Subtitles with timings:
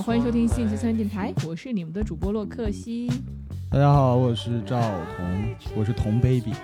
[0.00, 3.06] 好，欢迎收听新一期三人电台，我是你们的主播洛克西。
[3.70, 4.80] 大家好，我是赵
[5.14, 6.54] 彤，我是彤 baby。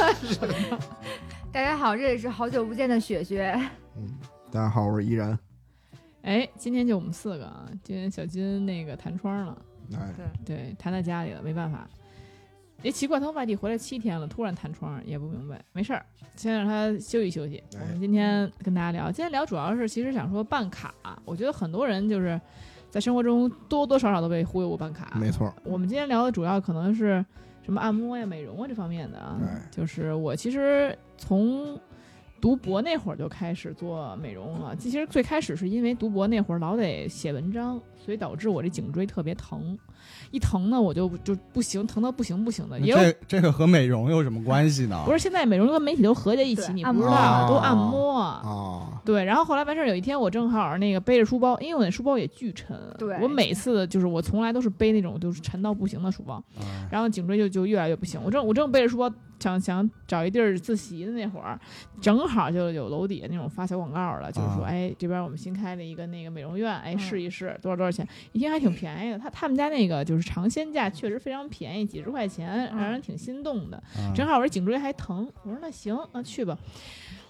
[1.52, 3.52] 大家好，这里是好久不见的雪雪。
[3.94, 4.08] 嗯
[4.50, 5.38] 大家好，我是依然。
[6.22, 9.58] 哎，今天就我们四个啊，今天小金那个弹窗了，
[9.92, 11.86] 哎，对，弹在家里了，没办法。
[12.86, 15.60] 也奇怪，他外地回来七天了，突然弹窗，也不明白。
[15.72, 17.60] 没事儿，先让他休息休息。
[17.74, 22.40] 哎我们今天跟大家聊，今天聊主要是其实想说办卡，我觉得很多人就是
[22.88, 25.18] 在生活中多多少少都被忽悠过办卡。
[25.18, 27.26] 没错，我们今天聊的主要可能是
[27.64, 29.36] 什么按摩呀、美容啊这方面的啊。
[29.42, 31.76] 哎就是我其实从
[32.40, 34.76] 读博那会儿就开始做美容了。
[34.76, 39.76] 其实最开始是因为读博那会儿老得写文章，所以导致我这颈椎特别疼，
[40.30, 42.78] 一疼呢我就就不行，疼到不行不行的。
[42.78, 45.02] 也有这这个和美容有什么关系呢？
[45.04, 48.16] 不是现在美容跟媒体都合在一起，你不知道都啊按摩。
[48.16, 58.20] 啊，对，然后后来完事儿，有一天我正好那个背着书包，因为我那书包也巨沉，对我每次就是我从来都是背那种就是沉到不行的书包，啊然后颈椎就就越来越不行。
[58.24, 61.60] 我正我正背着书包想想找一地儿自习的那会儿，
[62.00, 68.06] 正好就有楼底下那种发小广告了，就是说，啊哎，这边我们新开了一个那个美容院，哎，嗯试一试多少多少钱？
[68.32, 73.76] 一听还挺便宜的，他他们家那个就是尝鲜价确实非常便宜，几十块钱，嗯让人挺心动的。
[73.96, 76.56] 啊正好我这颈椎还疼，我说那行，那去吧。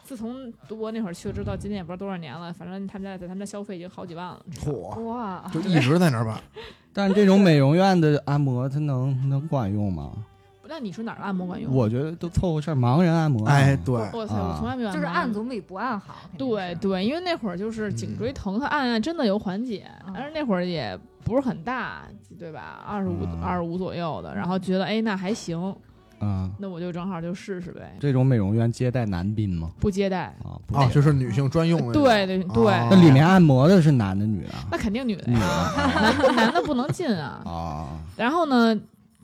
[0.02, 4.40] 自从读博那会儿去了之后，到今天也不知道多少年了，反正他们家在他们家消费已经好几万了。
[4.60, 6.40] 嚯，哇，就一直在那儿办。
[6.92, 10.12] 但这种美容院的按摩，它能能管用吗？
[10.68, 11.72] 那你说哪儿按摩管用？
[11.74, 13.52] 我觉得都凑合事儿，盲人按摩啊。
[13.52, 16.14] 哎，对，我操，啊我从来没有就是按总比不按好。
[16.38, 22.02] 对对，因为那会儿就是颈椎疼，他按按真的有缓解，嗯但是那会儿也不是很大，
[22.38, 22.82] 对吧？
[22.86, 25.74] 二十五嗯二十五左右的，然后觉得哎那还行，
[26.20, 29.70] 嗯，那我就正好就试试呗，这种美容院接待男宾吗？
[29.80, 30.34] 不接待。
[30.72, 31.92] 啊，就是女性专用的。
[31.92, 37.40] 对对对啊那里面按摩的是男的女的那肯定女的 男的男的不能进啊。
[37.44, 37.86] 啊？
[38.16, 38.74] 然后呢，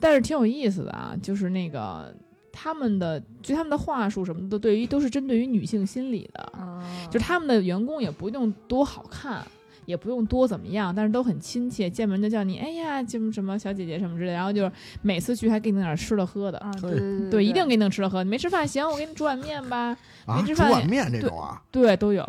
[0.03, 2.13] 但是挺有意思的啊，就是那个
[2.51, 9.41] 他们的就他们的话术什么的，对于都是针对于女性心理的，嗯，就是他们的员工也不用多好看，
[9.85, 14.71] 也不用多怎么样，但是都很亲切，见门就叫你哎呀，什么什么小姐姐什么之类的，然后就是
[15.01, 16.57] 每次去还给你弄点吃的喝的。
[16.59, 18.23] 啊，对对对对对，一定给你弄吃的喝的。
[18.23, 19.95] 你没吃饭行，我给你煮碗面吧。
[20.25, 22.23] 啊，煮没吃饭碗面这种啊，对，都有。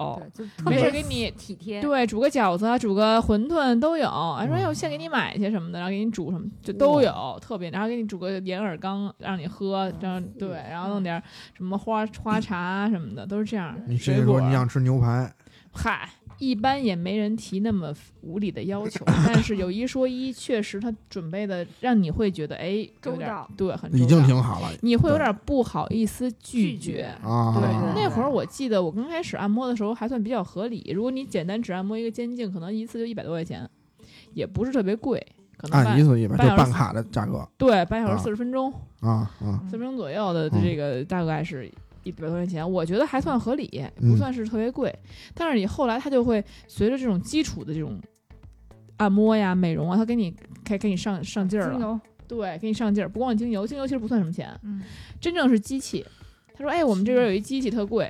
[0.67, 1.81] 没事别给你体贴。
[1.81, 4.09] 对，煮个饺子啊，煮个馄饨都有。
[4.39, 7.71] 哎，说哎，我现给你买去什么的，然后给你煮什么，就都有，特别。
[7.71, 11.23] 然后给你煮个银耳羹让你喝，这样对，然后弄点
[11.57, 13.77] 什么花花茶什么的，都是这样。
[13.87, 15.33] 你直水说你想吃牛排，
[15.73, 16.09] 嗨，
[16.49, 23.50] 一般也没人提那么无理的要求， 但是有一说一，确实他准备的让你会觉得哎，有点周到。
[23.56, 24.71] 对，很周已经到挺好了。
[24.82, 27.15] 你会有点不好意思拒拒绝。
[27.22, 30.91] 对，那会儿我记得我刚开始按摩的时候还算比较合理。
[30.94, 33.69] 如果你简单只按摩一个肩颈，可能一次就一百多块钱，
[34.32, 35.25] 也不是特别贵，
[35.56, 37.49] 可能按半一次一百，半小时就办卡的价格。
[37.56, 38.19] 对半小时啊。
[38.19, 40.61] 四十分钟，啊啊，四十分钟左右的嗯。
[40.62, 41.71] 这个大概是
[42.05, 43.67] 一百多块钱，我觉得还算合理，
[43.97, 44.95] 不嗯算是特别贵。
[45.35, 48.01] 但是你后来它就会随着这种基础的这种
[48.99, 50.35] 按摩呀、美容啊，它给你
[50.65, 53.09] 开给你上上劲儿了，对，给你上劲儿。
[53.09, 54.83] 不光是精油，精油其实不算什么钱，嗯，
[55.21, 56.05] 真正是机器。
[56.57, 58.09] 他说：“哎，我们这边有一机器特贵，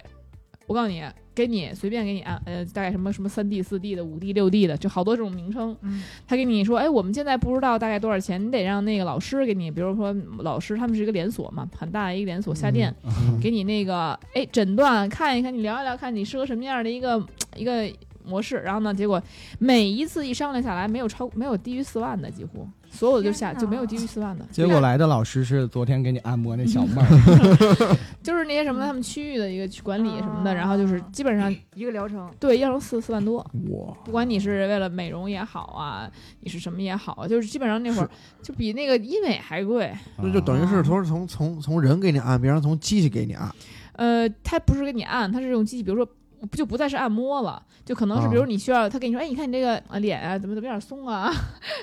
[0.67, 1.03] 我告诉你，
[1.35, 5.77] 给你随便给你按，呃，大概什么什么三 D、四 D 的、五 D、六 D 的，就好多这种名称。
[5.83, 17.23] 嗯，他给你说，哎，我们现在不知道大概多少钱，你得让那个老师给你，比如说老师他们是一个连锁嘛，很大的一个连锁下店，嗯给你那个哎诊断看一看，你聊一聊，看你适合什么样的一个
[17.57, 17.87] 一个
[18.25, 18.57] 模式。
[18.57, 19.23] 然后呢，结果
[19.59, 24.47] 每一次一商量下来，没有超没有低于四万的，几乎所有的就下就没有低于四万的。
[24.53, 30.55] 结果来的老师是昨天给你按摩那小妹儿， 就是那些什么他们区域的一个管理什么的，啊。
[30.55, 33.39] 然后就是基本上一个疗程，对要成四四万多，
[33.71, 36.09] 哇，不管你是为了美容也好啊，
[36.41, 38.09] 你是什么也好啊，就是基本上那会儿
[38.43, 39.93] 就比那个医美还贵。
[40.19, 43.53] 那就等于是从从从从人给你按，别人从机器给你按，
[43.95, 46.09] 呃，他不是给你按，他是用机器，比如说。
[46.41, 51.33] 不就不再是按摩了，就可能是比如啊你需要他跟你说，哎，你看你这个呃脸啊，怎么怎么有点松啊，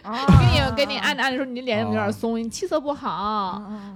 [0.03, 3.09] 啊， 给你给你按着按着说你脸怎么有点松，你气色不好。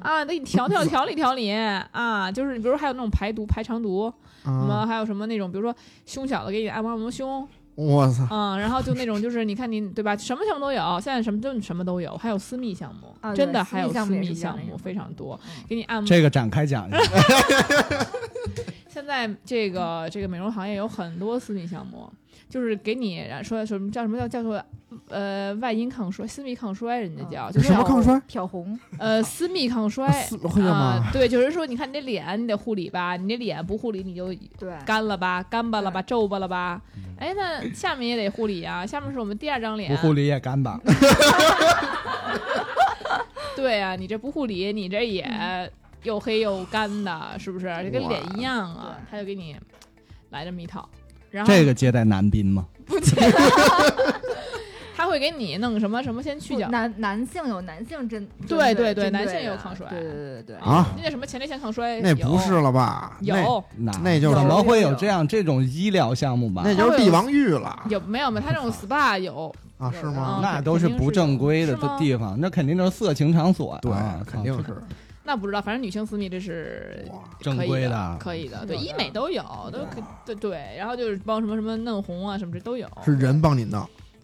[0.01, 1.51] 啊，得，你调调调理调理
[1.91, 4.11] 啊，就是比如还有那种排毒排肠毒，
[4.43, 5.75] 什么啊，还有什么那种，比如说
[6.05, 16.07] 胸小的给你按摩按摩胸，我操，嗯，然后就那种就是你看你对吧，什么项目都有，现在什么真什么都有，还有私密项目，啊真的还有私私密项目非常多嗯，给你按摩。
[16.07, 16.99] 这个展开讲一下。
[19.05, 22.11] 现在这个这个美容行业有很多私密项目，
[22.49, 24.59] 就是给你说什么叫什么叫叫做
[25.09, 28.19] 呃外阴抗衰、私密抗衰，人家叫、嗯就是什么抗衰？
[28.21, 31.11] 漂红，呃私密抗衰啊、嘛？
[31.13, 36.81] 对，就是说你看你这脸你得护理吧，你这脸不护理你就对，干了吧、干巴了吧、皱巴了吧，
[37.19, 39.95] 哎，那下面也得护理啊，下面是我们第二张脸。
[39.95, 40.81] 不，护理也干巴。
[43.55, 45.23] 对啊，你这不护理，你这也
[46.05, 47.65] 又黑又干的，是不是？
[47.83, 49.55] 就跟脸一样啊，他就给你
[50.29, 50.87] 来这么一套，
[51.31, 52.65] 然后这个接待男宾吗？
[52.85, 53.15] 不接，
[54.95, 61.99] 他会给你弄什么什么先去角，男男性有男性针，对对对针男性的有抗衰对对对对对，啊那叫什么前列腺抗衰？
[62.01, 63.17] 那不是了吧？
[63.21, 66.61] 有那那就是怎么会有这样这种医疗项目吧？
[66.63, 68.45] 那就是帝王浴了有没有没有？
[68.45, 69.91] 他这种 SPA 有，啊？
[69.91, 70.39] 是吗？
[70.43, 73.77] 那都是不正规的地方，那肯定都是色情场所。
[73.81, 74.75] 对啊，肯定是。
[75.25, 77.03] 那不知道，反正女性私密这是，
[77.39, 79.43] 正规的，可以的，对，医美都有，
[79.73, 82.87] 都可对对，然后就是包什么什么嫩红啊什么这都有。
[83.03, 83.83] 是人帮你弄，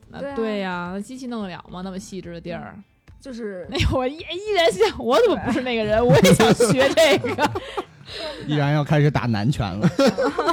[0.09, 1.81] 那对啊对呀，那机器弄得了吗？
[1.83, 2.75] 那么细致的地儿，
[3.19, 6.05] 就是那我依依然想，我怎么不是那个人？
[6.05, 7.51] 我也想学这个。
[8.45, 9.89] 依然要开始打男拳了。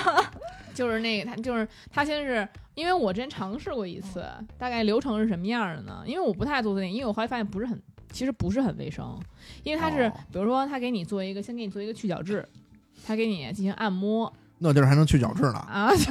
[0.72, 4.24] 就是那个他，就是他先是因为我之前尝试过一次，
[4.56, 6.02] 大概流程是什么样的呢？
[6.06, 7.76] 因为我不太做那个，因为我后来发现不是很，
[8.10, 9.18] 其实不是很卫生，
[9.62, 10.12] 因为他是、哦。
[10.32, 12.46] 比如说他给你做一个，先给你做一个去角质，
[13.06, 14.32] 他给你进行按摩。
[14.58, 15.54] 那地儿还能去角质呢。
[15.54, 16.08] 啊， 对，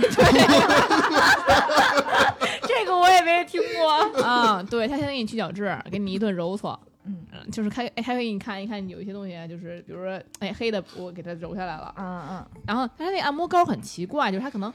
[2.67, 4.21] 这个我也没听过。
[4.23, 4.63] 啊。
[4.63, 7.25] 对他先给你去角质，给你一顿揉搓，嗯。
[7.33, 14.71] 嗯，就是开，哎，他会给你看一看有一些东西，就是比如说，哎，黑的我给它揉下来了，嗯嗯，然后他那按摩膏很奇怪，就是他可能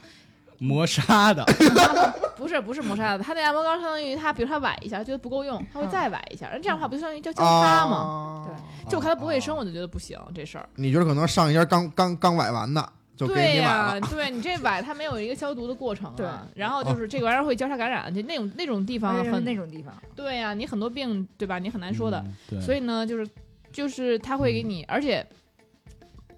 [0.63, 1.43] 磨砂的，
[2.37, 7.97] 不是不是磨砂的， 他那按摩膏相当于他，比如他崴一下，觉得不够用，他会再崴一下，那这样的话不就相当于叫交叉吗？
[7.97, 8.91] 啊对。
[8.91, 10.67] 就我看他不卫生，我就觉得不行这事儿。
[10.75, 14.01] 你觉得可能上一家刚刚刚崴完的，就给你崴对呀、了。
[14.01, 16.25] 对你这崴它没有一个消毒的过程、啊，对。
[16.55, 21.59] 然后就是这个玩意儿会交叉感染，就那种那种地方很那种地方，对呀、你很多病对吧？
[21.59, 22.23] 你很难说的，
[22.61, 23.27] 所以呢，就是
[23.71, 25.25] 就是他会给你，而且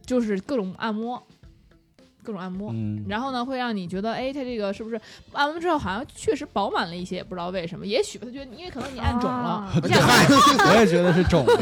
[0.06, 1.22] 就是各种按摩，
[2.26, 2.72] 各种按摩。
[2.74, 5.00] 嗯，然后呢，会让你觉得，哎，它这个是不是
[5.32, 7.86] 按完之后好像确实饱满了一些，也不知道为什么。
[7.86, 10.26] 也许他觉得，因为可能你按肿了，啊你想嗨，
[10.74, 11.56] 我也觉得是肿的。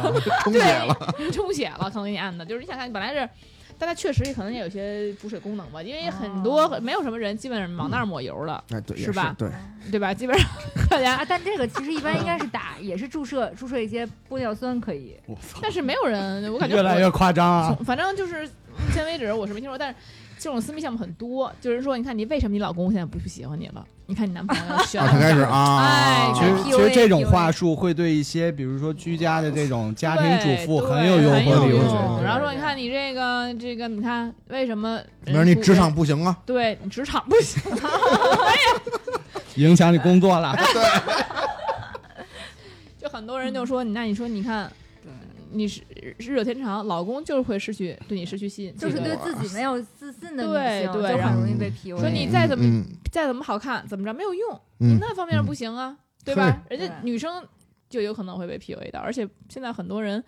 [0.44, 0.98] 充血了。
[1.32, 3.30] 充血了，可能给你按的，就是你想看，本来是，
[3.78, 8.64] 但它确实可能也有些补水功能吧，因为很多、哦没有什么人基本上往那儿抹油了，
[8.96, 9.50] 是吧对，
[9.92, 10.14] 对吧？
[10.14, 10.48] 基本上
[10.90, 15.16] 大家啊，但这个其实一般应该是打，也是注射注射一些玻尿酸可以。
[15.62, 17.78] 但是没有人，我感觉越来越夸张啊！
[17.86, 19.96] 反正就是目前为止我是没听说，但是
[20.44, 23.86] 这种私密项目很多，就是说，你看你为什么你老公现在不不喜欢你了？
[24.08, 32.18] 你看你男朋友选啊，他开始啊，哎其实其实这种话术会对一些，比如说居家的这种家庭主妇很有诱惑力，我觉用。
[32.18, 32.24] 得。
[32.26, 37.64] 然后说，你看你这个这个，你看为什么没人出准 你职场不行啊，对你职场不行，
[39.56, 40.54] 影响你工作了。
[40.60, 40.84] 对
[43.00, 44.70] 就很多人就说你，那你说你看，
[45.54, 45.82] 你是
[46.18, 52.00] 日久天长，老公就是会失去对你失去吸引，就是对自己没有自信的女性，对对就很容易被 PUA。
[52.00, 56.64] 说你再怎么嗯再怎么好看，怎么着没有用，你嗯，那方面不行啊，对吧？
[56.70, 57.48] 人家女生
[57.90, 60.24] 就有可能会被 PUA 到，而且现在很多人。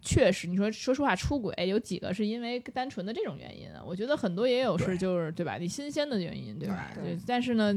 [0.00, 3.82] 确实，你说说实话，出轨有几个是因为单纯的这种原因啊？
[3.84, 5.58] 我觉得很多也有是就是对吧？
[5.58, 6.92] 你新鲜的原因，对吧？
[6.94, 7.74] 对对，但是呢，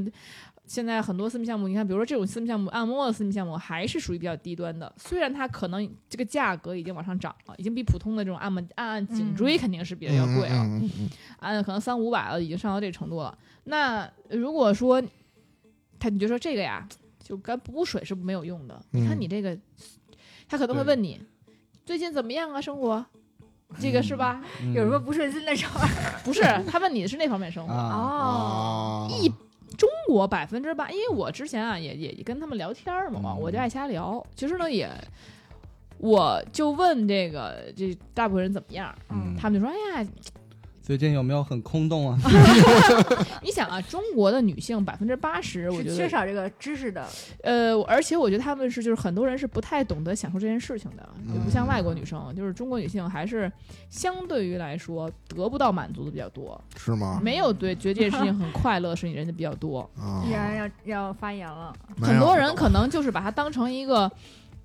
[0.72, 10.82] 现在很多私密项目，你看，比如说这种私密项目，按摩的私密项目还是属于比较低端的，虽然它可能这个价格已经往上涨了，已经比普通的这种按摩按按颈椎肯定是比较要贵了，
[11.40, 13.38] 按可能三五百了，已经上到这程度了。
[13.66, 15.04] 那如果说
[16.00, 16.88] 他你就说这个呀，
[17.22, 18.82] 就干补水是没有用的。
[18.92, 19.58] 你看嗯你这个，
[20.48, 21.22] 他可能会问你
[21.86, 23.06] 最近怎么样啊，生活，
[23.78, 24.42] 这个是吧？
[24.62, 26.22] 嗯有什么不顺心的事儿？
[26.24, 27.74] 不是，他问你的是那方面生活。
[27.74, 27.92] 啊？
[27.94, 29.30] 哦，啊，一
[29.78, 34.26] 中国百分之八，因为我之前啊也也也跟他们聊天嘛，嗯我就爱瞎聊。
[34.36, 34.90] 其实呢也，
[35.98, 40.10] 我就问这个这大部分人怎么样，嗯他们就说：“哎呀，
[40.82, 42.18] 最近有没有很空洞啊？
[43.42, 47.06] 你想啊，中国的女性百分之八十，我觉得缺少这个知识的。
[47.44, 53.52] 呃，而且我觉得他们是就是很多人是不太懂得享受这件事情的，也不像外国女生，就是中国女性还是
[53.90, 57.20] 相对于来说得不到满足的比较多，是吗？
[57.24, 59.90] 没有对觉得这件事情很快乐的事情人家比较多。
[59.98, 64.12] 啊依，然要要发言了，很多人可能就是把它当成一个。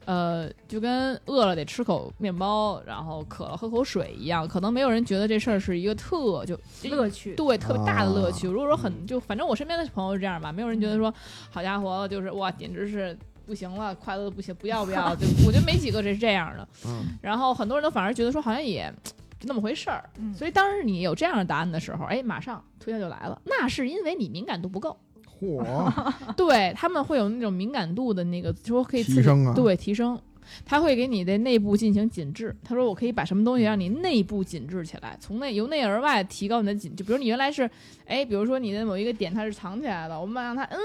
[0.07, 7.35] 呃，就跟饿了得吃口面包，然后渴了喝口水一样，可能没有人觉得这事儿是一个特就乐趣。
[7.35, 8.47] 对特别大的乐啊趣。
[8.47, 11.13] 如果说很就反正我身边的朋友是这样吧，没有人觉得说
[11.51, 16.69] 好家伙，就是哇，简直是不行了，快乐的不行，不要不要， 就我觉得没几个是这样的。
[16.87, 18.93] 嗯然后很多人都反而觉得说好像也
[19.41, 20.09] 就那么回事儿。
[20.19, 24.97] 嗯所以当时你有这样的答案的时候，哎，马上推销就来了，那是因为你敏感度不够。
[25.41, 30.19] 嚯， 对他们会有那种敏感度的那个说可以提升啊对提升，
[30.65, 32.55] 他会给你的内部进行紧致。
[32.65, 37.69] 他说我可以把什么东西让你内部紧致起来，从内由内而外提高你的紧，就比如你原来是
[38.07, 40.79] 哎，比如说你的某一个点它是藏起来的，我们让它嗯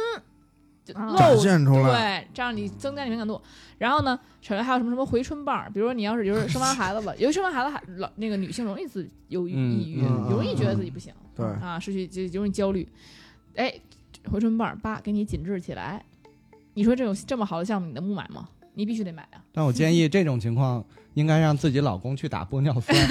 [0.84, 3.40] 就啊露展现出来，对，这样你增加你敏感度。
[3.78, 12.88] 然后呢，首先还有什么什么回春棒，比如说你要是就是生完孩子了，由于生完孩子还老那个女性容易自忧郁、嗯抑郁，嗯容易觉得自己不行，对啊，失去就就容易焦虑。
[13.56, 13.74] 哎，
[14.30, 16.04] 回春棒儿叭给你紧致起来，
[16.74, 18.50] 你说这种这么好的项目，你能不买吗？
[18.74, 19.44] 你必须得买啊！
[19.52, 20.82] 但我建议这种情况
[21.14, 22.98] 应该让自己老公去打玻尿酸。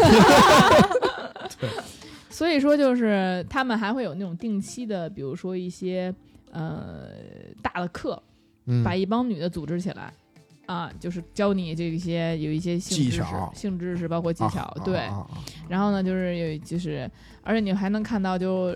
[2.30, 6.14] 所以说，就是他们还会有那种定期的，比如说一些
[6.50, 7.08] 呃
[7.60, 8.20] 大的课，
[8.64, 10.10] 嗯，把一帮女的组织起来，
[10.64, 14.96] 啊，就是教你这些有一些性知识技巧、性知识，包括技巧，啊对。
[15.00, 15.38] 啊啊啊
[15.68, 17.08] 然后呢，就是有就是，
[17.42, 18.74] 而且你还能看到就，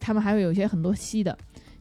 [0.00, 1.36] 他们还会有一些很多吸的。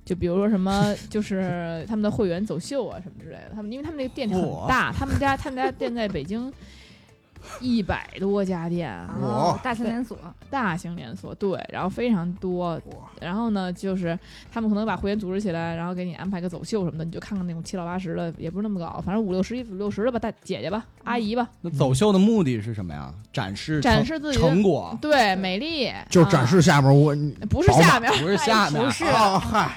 [0.08, 3.52] 就比如说什么，就是他们的会员走秀啊什么之类的。
[3.54, 6.50] 他们因为他们那个店很大，他们家他们家店在北京
[7.60, 10.18] 一百多家店，哦，大型连锁，
[10.50, 12.80] 大型连锁，对，然后非常多。
[13.20, 14.18] 然后呢，就是
[14.52, 23.14] 他们可能把会员组织起来，然后给你安排个走秀什么的，你就看看那种七老八十的，也不是那么高，反正五六十、五六十的吧，大姐姐吧，阿姨吧，那走秀的目的是什么呀？
[23.34, 27.18] 展示展示自己的成果，对，美丽，就展示下面我啊
[27.50, 29.06] 不是下面，不是下面不是。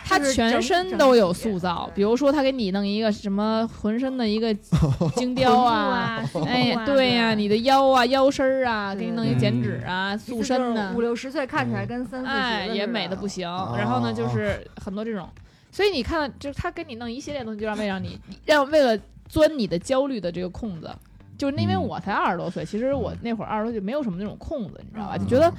[0.04, 4.52] 他全身都有塑造，比如说他给你弄一个什么浑身的一个
[5.16, 6.22] 精雕啊。
[6.46, 13.49] 哎对呀，你的腰啊、腰身儿啊，给你弄一对减脂啊、塑身呐五，六十岁看起来跟三四十哎，也美的不行。
[13.49, 15.29] 哦然后呢，就是很多这种，
[15.71, 18.99] 所以你看，就是他给你弄一系列东西，就让为让你 让为了
[19.29, 20.90] 钻你的焦虑的这个空子。
[21.38, 25.17] 就是因为嗯我才二十多岁，其实我那会儿二十多岁没有什么那种空子，你知道吧？
[25.17, 25.50] 嗯就觉得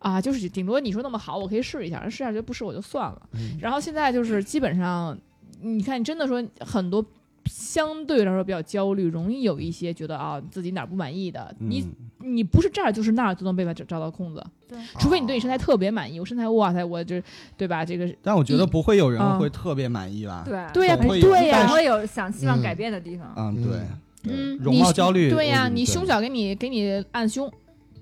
[0.00, 3.22] 啊，就是顶多你说那么好，我可以试一下，试一下觉得不试我就算了。
[3.34, 5.16] 嗯然后现在就是基本上，
[5.60, 7.04] 你看，你真的说很多
[7.46, 11.92] 相对来说比较焦虑，容易有一些觉得啊自己哪儿不满意的，你嗯。
[12.24, 14.78] 你不是这儿就是那儿都能被他找找到空子，对。
[15.00, 17.20] 除非你对你身材特别满意，我身材哇塞，我这
[17.56, 17.84] 对吧？
[17.84, 19.36] 这个但我觉得不会有人嗯。
[19.40, 20.44] 会特别满意吧？
[20.46, 22.62] 对对呀、总会有对呀、总会有想希望嗯。
[22.62, 23.34] 改变的地方。
[23.36, 23.62] 嗯，嗯。
[23.64, 27.52] 对，嗯，容你貌焦虑，对呀、我你胸小给你给你按胸，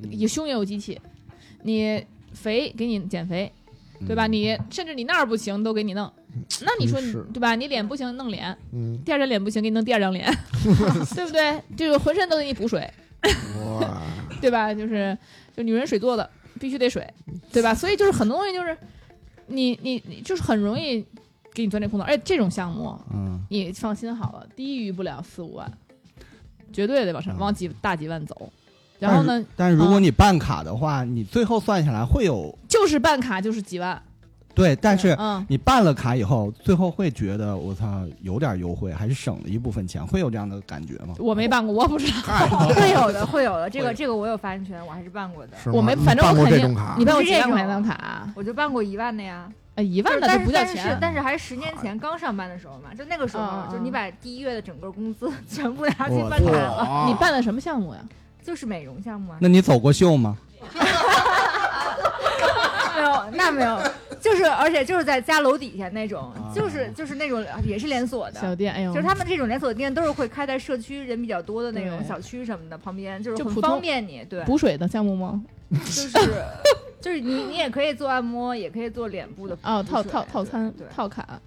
[0.01, 1.01] 你胸也有机器，
[1.63, 2.05] 你
[2.35, 3.51] 肥给你减肥，
[4.07, 4.27] 对吧？
[4.27, 6.11] 嗯你甚至你那儿不行都给你弄，
[6.63, 7.55] 那你说你对吧？
[7.55, 10.27] 你脸不行弄脸，嗯，第二张脸不行给你弄第二张脸，
[11.15, 11.61] 对不对？
[11.77, 12.89] 这个浑身都给你补水，
[13.65, 14.03] 哇，
[14.41, 14.73] 对吧？
[14.73, 15.17] 就是
[15.57, 16.29] 就女人水做的，
[16.59, 17.07] 必须得水，
[17.53, 17.75] 对吧？
[17.75, 18.77] 所以就是很多东西就是
[19.47, 21.05] 你你你就是很容易
[21.53, 25.71] 给你钻这空子，而且这种项目嗯，你放心好了，低于不了四五万，
[26.73, 28.51] 绝对得往上嗯往几大几万走。
[29.01, 34.01] 然后呢，但是如果嗯你办卡的话，你最后算下来会有就是办卡就是几万，
[34.55, 41.15] 对，但是嗯，你办了卡以后，最后会觉得我操有点优惠，还是省了一部分钱，会有这样的感觉吗？
[41.19, 42.49] 我没办过，我不知道。
[42.75, 45.53] 会有的，会有的，这个这个我有发言权，我还是办过的。
[45.73, 48.29] 我没，反正我办过肯定这种卡你，办过这种万块钱的卡？
[48.35, 50.99] 我就办过一万的呀，呃，一万的就不叫但是但是是钱。
[51.01, 58.01] 但是还是十年前刚上班的时候嘛，就那个时候，就是你把第一月的整个工资 全部拿去办卡了，你办的什么项目呀？
[58.45, 59.39] 就是美容项目啊。
[59.41, 60.37] 那你走过秀吗？
[62.97, 63.81] 没有，那没有，
[64.21, 68.39] 就是而且就是在家楼底下那种，啊就是就是那种也是连锁的。
[68.39, 74.23] 小店，哎呦，就是他们这种连锁店都是会开在社区人比较多的那种小区什么的旁边，就是很就方便你。
[74.29, 75.43] 对，补水的项目吗？
[75.71, 76.19] 就是
[77.01, 81.41] 就是你你也可以做按摩，也可以做脸部的哦，套套套餐对套卡。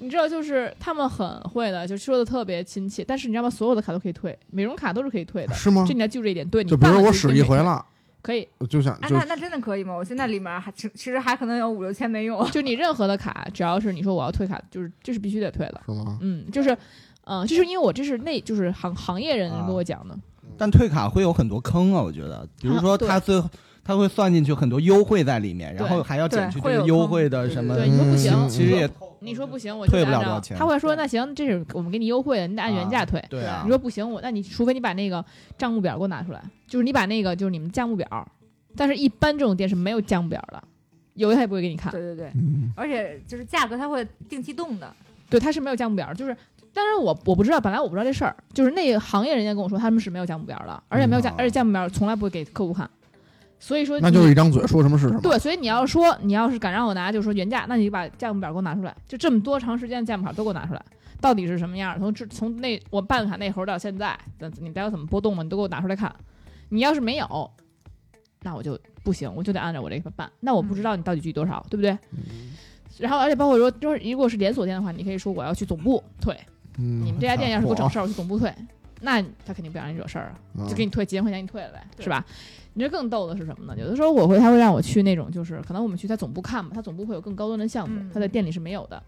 [0.00, 3.04] 对，你知道，就是他们很会的，就说的特别亲切。
[3.04, 3.50] 但是你知道吗？
[3.50, 5.54] 所有的卡都可以退，美容卡都是可以退的。
[5.54, 5.94] 是吗这？
[5.94, 6.48] 你要记住这一点。
[6.48, 7.84] 对，你就比如我使一回了，
[8.22, 8.48] 可以。
[8.58, 9.94] 我就想就啊那那真的可以吗？
[9.94, 12.48] 我现在里面还其其实还可能有五六千没用。
[12.50, 15.80] 就你任何的卡，只要是你说我要退卡，就是这是必须得退的。
[15.86, 16.18] 是吗？
[16.20, 16.76] 嗯，就是，
[17.24, 20.16] 嗯、就是因为我这是内就是行行业人啊跟我讲的。
[20.56, 23.48] 但退卡会有很多坑啊，我觉得，比如说他最后
[23.82, 28.86] 他会算进去很多优惠在里面，然后还要减去优惠的什么，对，你说不行，嗯其实也
[29.20, 33.24] 你说不行，我就退不得按照了多少钱他会说那行，这是我们给你优惠的，你得按原价退。
[33.30, 35.24] 对啊你，说不行，我那你除非你把那个
[35.56, 38.28] 账目表给我拿出来，就是你把那个就是你们价目表，
[38.76, 40.62] 但是一般这种店是没有价目表的，
[41.14, 41.92] 有的他也不会给你看。
[41.92, 44.92] 对对对，嗯，而且就是价格他会定期动的。
[45.28, 46.36] 对，他是没有价目表，就是。
[46.72, 52.88] 当然我我不知道，本来我不知道这事儿，就是那个行业人家跟我说他们是没有价目表的，而且没有价，嗯而且价目表从来不会给客户看，
[53.60, 55.20] 所以说那就是一张嘴，说什么是什么。
[55.20, 60.82] 对，所以你要说你要是敢让我拿，就说原价，那你就把价目表给我拿出来，就这么多长时间的价目表都给我拿出来，
[61.20, 61.98] 到底是什么样儿？
[61.98, 65.42] 从这从那我办卡那会儿到现在，那你待会怎么波动嘛？
[65.42, 66.12] 你都给我拿出来看。
[66.70, 67.50] 你要是没有，
[68.42, 70.30] 那我就不行，我就得按照我这个办。
[70.40, 71.98] 那我不知道你到底具体多少，对不对？
[72.98, 76.34] 然后而且包括说，就是如果是连锁店的话，你可以说我要去总部退，
[76.78, 78.54] 嗯，你们这家店要是给我整事儿，我去总部退，
[79.00, 82.24] 那他肯定不想让你惹事儿啊，就给你退几千块钱，你退了呗，是吧？
[82.74, 83.80] 你这更逗的是什么呢？
[83.80, 89.02] 有的时候我会，他会让我去那种，就是可能我们去他总部看嘛，他总部会有更高端的项目，嗯他在店里是没有的。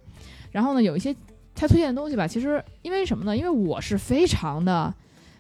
[0.51, 1.15] 然后呢，有一些
[1.55, 3.37] 他推荐的东西吧，其实因为什么呢？
[3.37, 4.93] 因为我是非常的。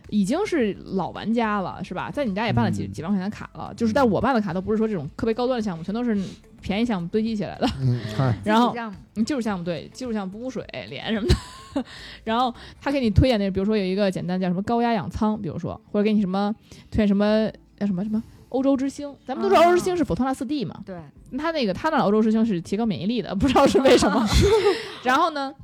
[0.08, 2.10] 已经是老玩家了，是吧？
[2.10, 6.14] 在你家也办了几、嗯几万块钱卡了，就是但我办的卡都不是说这种特别高端的项目，全都是
[6.60, 7.66] 便宜项目堆积起来的。
[7.80, 7.98] 嗯，
[8.44, 11.34] 然后基础项目嗯，技术项目对，技术项目补补水、脸什么的。
[12.24, 16.54] 然后他给你推荐那，比如说有一个简单叫什么高压氧舱，比如说或者给你什么
[16.90, 20.96] 推荐什么叫什么什么欧洲之星，咱们都知道欧洲之星是佛托纳四 D 嘛，对，
[21.38, 24.26] 他那个他那欧洲之星是提高免疫力的，不知道是为什么。
[25.02, 25.54] 然后呢，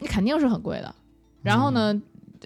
[0.00, 0.94] 你肯定是很贵的。
[1.42, 1.94] 然后呢，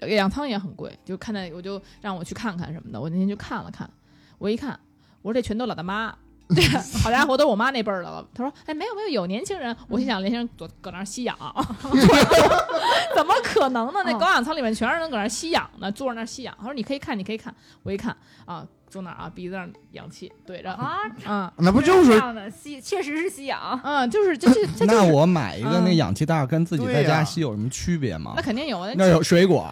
[0.07, 3.89] 氧舱也很贵，就看在我就让我去看看什么的，我那天就看了看，
[4.37, 4.79] 我一看，
[5.23, 6.15] 我说这全都老大妈。
[6.61, 6.61] 这
[7.03, 8.25] 好家伙，都是我妈那辈儿的了。
[8.33, 11.35] 他说：“哎，没有没有，有年轻人。”我心想，年轻人搁搁那儿吸氧，
[13.15, 14.01] 怎么可能呢？
[14.05, 16.53] 那哦高氧舱里面全是人搁那儿吸氧呢，坐在那儿吸氧。
[16.59, 23.79] 他说：“你可以看，你可以看。”我一看啊，坐那儿啊，鼻子上氧气对着，啊，嗯那不就是这样的吸，确实是吸氧。
[23.83, 28.41] 嗯，就是就是那我买一个那嗯氧气袋，跟自己在家吸有什么区别吗那？
[28.41, 29.67] 肯定有啊，那有水果，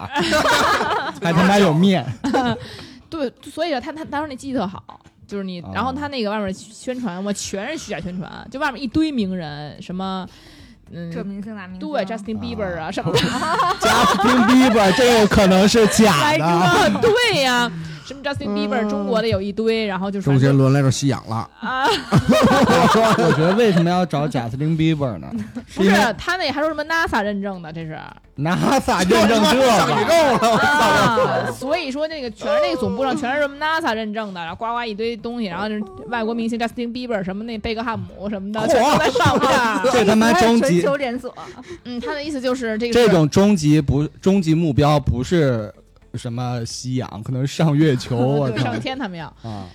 [1.22, 2.04] 还他妈有面，
[3.08, 5.00] 对，所以啊他他他说那机器特好，
[5.32, 10.28] 就是你，然后他那个外面宣传，我全是虚假宣传，就外面一堆名人，什么，
[10.94, 13.18] 嗯，这明星那明星，对，Justin Bieber 啊什么的，
[13.80, 16.38] 贾斯汀比伯这有可能是假的。
[17.00, 17.00] 哥，
[17.32, 17.70] 对呀，
[18.04, 25.28] 什么 Justin Bieber 中国的有一堆，然后就是周杰伦来这吸氧了，啊， 我觉得为什么要找 Justin Bieber 呢？
[25.74, 27.98] 不是他那还说什么 NASA 认证的，这是
[28.36, 29.56] NASA 认证这
[30.08, 39.50] 个，啊，所以说那个全是那个总部上全是什么 NASA 认证的，然后呱呱一堆东西，然后就是外国明星 Justin Bieber 什么那贝克汉姆什么的，全都在上面。
[39.92, 41.34] 这他妈终全极球连锁，
[41.84, 45.72] 嗯，他的意思就是这个这种终极不终极目标不是
[46.14, 48.46] 什么吸氧，可能是上月球。
[48.58, 49.26] 上天他们要。
[49.42, 49.66] 啊！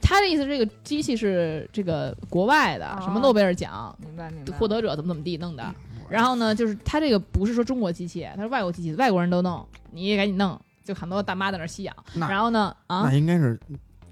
[0.00, 4.52] 他的意思这个机器是这个国外的，哦什么诺贝尔奖明白明白。
[4.58, 5.74] 获得者怎么怎么地弄的。
[6.08, 10.60] 然后呢，就是他这个不是说中国机器，他是外国机器，外国人都弄，你也赶紧弄。
[10.84, 13.58] 就很多大妈在那吸氧，然后呢，啊那，应该是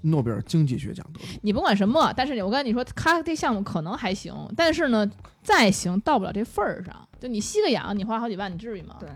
[0.01, 1.25] 诺贝尔经济学奖得主。
[1.43, 5.07] 你甭管什么，但是我跟你说，他这项目可能还行，但是呢，
[5.43, 7.07] 再行到不了这份儿上。
[7.19, 8.97] 就你吸个氧，你花好几万，你至于吗？
[8.99, 9.09] 对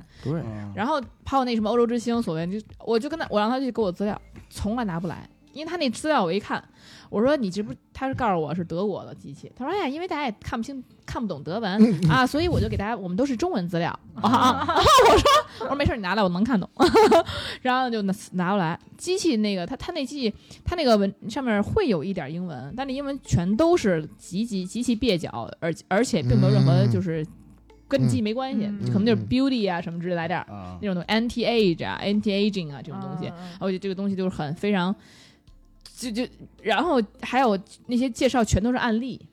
[0.73, 6.63] 然后还有那什么欧洲之星，所谓就我就跟他，我让他去给我资料，从来拿不来，因为他那资料我一看，
[7.09, 11.82] 我说你这不，他是告诉我是德国的机器，他说哎呀，因为大家也看不清看不懂德文。
[12.12, 13.89] 啊，所以我就给大家，我们都是中文资料。
[14.22, 15.30] 啊啊，我说
[15.62, 16.70] 我说没事，你拿来，我能看懂，
[17.63, 26.91] 然后就拿拿过来，机器那个他他那机器他那个文上面会有一点英文，但那英文全都是极极极其蹩脚，而而且并没有任何嗯。
[26.91, 27.26] 就是。
[27.89, 28.82] 跟机器没关系，嗯。
[28.91, 29.28] 可能就是嗯。
[29.30, 30.46] beauty 啊什么之类来点
[30.82, 34.93] 那种东西，anti age 啊，anti aging 啊这种东西，嗯嗯嗯而且这个东西就是很非常，
[35.96, 36.28] 就就
[36.62, 39.26] 然后还有那些介绍全都是案例。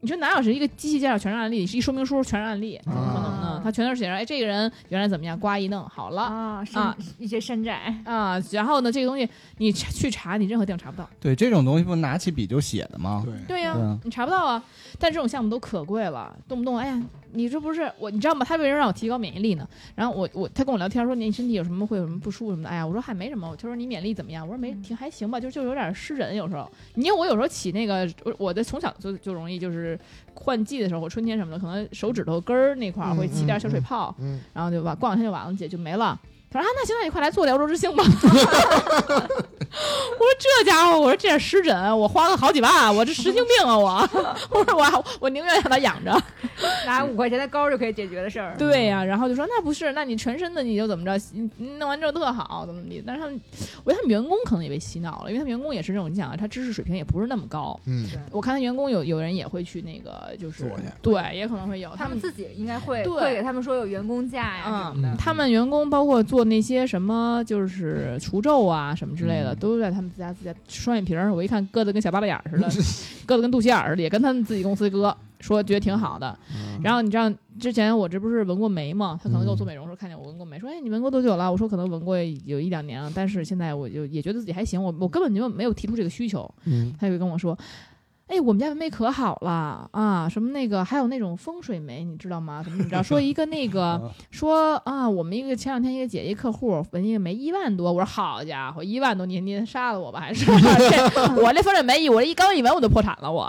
[0.00, 3.60] 你说哪有是一个机器介绍全是案例，是一说明书全是案例，怎么可能呢啊？
[3.64, 11.08] 它全都是写着，哎，这个人原来怎么样，呱一弄好了啊，一些山寨，啊，然后呢，这个东西你查去查，你任何地方查不到。
[11.18, 13.22] 对这种东西不拿起笔就写的吗？
[13.24, 14.62] 对，对呀、对啊你查不到啊。
[15.00, 17.02] 但这种项目都可贵了，动不动哎呀，
[17.32, 18.44] 你这不是我，你知道吗？
[18.44, 19.68] 他为什么让我提高免疫力呢？
[19.94, 22.68] 然后我我他跟我聊天说你身体有什么会有什么不舒服什么的？
[22.68, 23.54] 哎呀，我说还没什么。
[23.56, 24.46] 他说你免疫力怎么样？
[24.46, 26.70] 我说没挺还行吧，就就有点湿疹，有时候。
[26.94, 29.98] 因为我有时候起那个我我的从小就就容易就是
[30.34, 36.18] 换季的时候，或春天什么的，可能手指头根儿那块儿会起点小水泡，嗯，然后就完过两天就完了，姐就没了。
[36.50, 38.02] 他说啊，那行，那你快来做辽州之星吧。
[39.68, 44.08] 我说这家伙，我说这点湿疹，我花了好几万，我这神经病啊我！
[44.50, 46.10] 我说我还我宁愿让他养着。
[46.86, 48.56] 拿五块钱的膏就可以解决的事儿。
[48.58, 53.02] 对呀、然后就说那不是，那你全身的你就怎么着，你你弄完之后特好，怎么怎么地。
[53.06, 53.40] 但是他们，
[53.84, 57.78] 我觉得他们员工可能也被洗脑了，因为他们员工也是这种，你想啊，他知识水平也不是那么高。
[57.86, 65.16] 嗯，我看他员工有有人也会去那个，就是对，也可能会有他们自己应该会对会给他们说有员工价呀什么的。
[65.18, 72.68] 他们员工包括做那些什么，就是除皱啊什么之类的，嗯都在他们自家自家双眼皮儿，我一看割的跟小巴巴眼儿似的，
[73.26, 76.36] 割的跟肚脐眼儿似的，也跟他们自己公司割，说觉得挺好的。
[76.82, 79.18] 然后你知道之前我这不是纹过眉吗？
[79.22, 81.50] 他可能给我做美容时候看见我纹过眉，说哎你纹过多久了？
[81.50, 86.48] 我说可能纹过有一两年了，但是现在我就也觉得自己还行，我我根本就没有提出这个需求。
[86.64, 87.56] 嗯，他就跟我说。
[88.28, 92.62] 哎，我们家纹眉可好了啊，什么那个还有那种风水眉，你知道吗？
[92.62, 93.02] 怎么怎么着？
[93.02, 93.98] 说一个那个
[94.30, 100.44] 说啊，我们一个前两天一个姐姐客户纹一个眉一万多，我说好家伙，一万多你你杀了我吧还是？
[100.46, 103.44] 这我这风水眉一我这一刚一纹我就破产了我，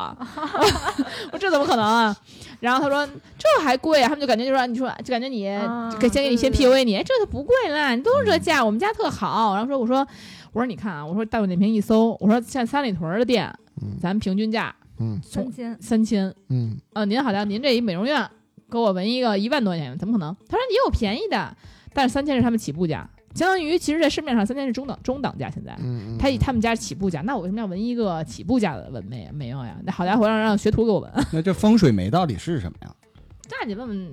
[1.34, 2.16] 我这怎么可能啊？
[2.62, 3.06] 然后他说
[3.38, 9.56] 这还贵啊，他们就感觉就说你说就感觉你啊给先给你先对对 PUA 你，哎这就不贵啦，你都是这价，我们家特好。
[9.56, 10.08] 然后说我说
[10.54, 18.28] 我说你看啊，我说大众点评一搜，我说像三里屯的店，嗯咱们平均价嗯三千，三千，嗯呃，您好像您这一美容院
[18.70, 20.36] 给我纹一个一万多块钱，怎么可能？
[20.48, 21.56] 他说也有便宜的，
[21.94, 25.76] 但是三千是他们起步价，相当于其实在市面上三千是中等中档价，现在。
[25.82, 29.78] 嗯，他以他们家起步价，那我为什么要纹一个起步价的纹眉没有呀？
[29.84, 32.94] 那好家伙，让让学徒给我纹， 那这风水眉到底是什么呀？
[33.50, 34.12] 那你问问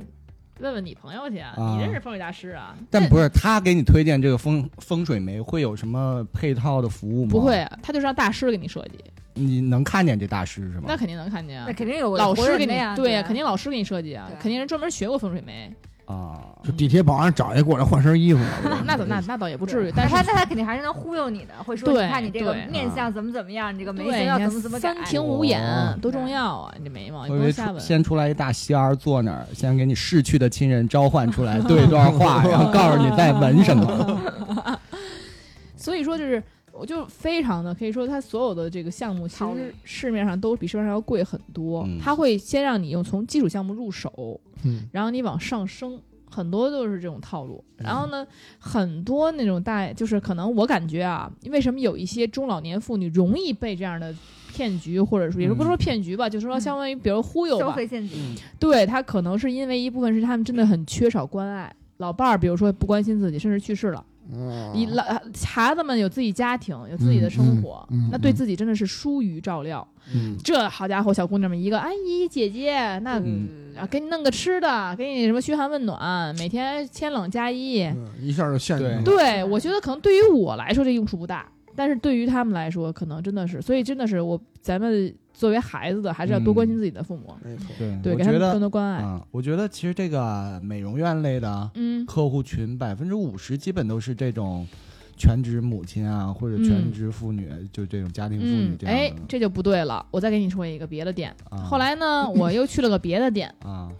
[0.60, 2.74] 问问你朋友去啊，啊你认识风水大师啊？
[2.90, 7.30] 但不是他给你推荐这个风风水眉会有什么配套的服务吗？
[7.30, 8.98] 不会，，啊，他就是让大师给你设计，
[9.36, 10.86] 你能看见这大师是吗？
[10.88, 11.72] 那肯定能看见啊那。
[11.72, 15.72] 肯定有老师给你对呀，呀，肯定老师给你设计啊，肯定人专门学过风水眉。
[16.06, 26.74] 啊，就地铁保安找一个过来换身衣服了，那怎那那倒也不不至于，但是他那他肯定还是能忽悠你的，会说你看你这个面相怎么怎么样，你这个眉，形要怎么怎么改三，庭五眼哦多重要啊！
[26.78, 27.80] 你这眉毛，你我以为出不能瞎纹。
[27.80, 34.20] 先出来一大仙儿坐那儿，先给你逝去的亲人召唤出来，对一段话， 然后告诉你在纹什么。
[35.76, 36.40] 所以说就是，
[36.78, 41.84] 我就非常的可以说，它所有的这个项目其实市面上都比市面上要贵很多。
[41.88, 47.64] 嗯它会先让你用从基础项目入手，嗯然后你往上升，很多都是这种套路。
[47.76, 48.26] 然后呢，
[48.58, 54.14] 很多那种大就是可能我感觉啊，为什么有一些中老年妇女容易被这样的
[54.52, 64.04] 骗局，或者说也不是说骗局吧，就是说嗯相当于比如忽悠消吧，费陷阱，对他可能是因为一部分是他们真的很缺少关爱，老伴儿比如说不关心自己，甚至去世了。
[64.32, 65.04] 嗯你老
[65.44, 69.86] 孩子们有自己家庭，有自己的生活，嗯嗯嗯那对自己真的是疏于照料。
[70.14, 77.82] 嗯这好家伙，小姑娘们一个阿姨姐姐，那、嗯啊给你弄个吃的，给你什么嘘寒问暖，每天千冷加衣。
[77.82, 89.02] 嗯一下就陷进去了，对我觉得可能对于我来说这用处不大，但是对于他们来说，可能真的是，所以真的是我咱们作为孩子的，还是要多关心自己的父母，没错，对，对，给他们我觉得更多关爱。
[89.02, 94.66] 啊，我觉得其实这个美容院类的嗯，客户群百分之五十基本都是这种
[95.14, 100.04] 全职母亲啊，或者全职妇女，就这种家庭妇女嗯，这样哎的。，这就不对了。
[100.10, 101.34] 我再给你说一个别的店。
[101.50, 103.90] 啊后来呢，我又去了个别的店，啊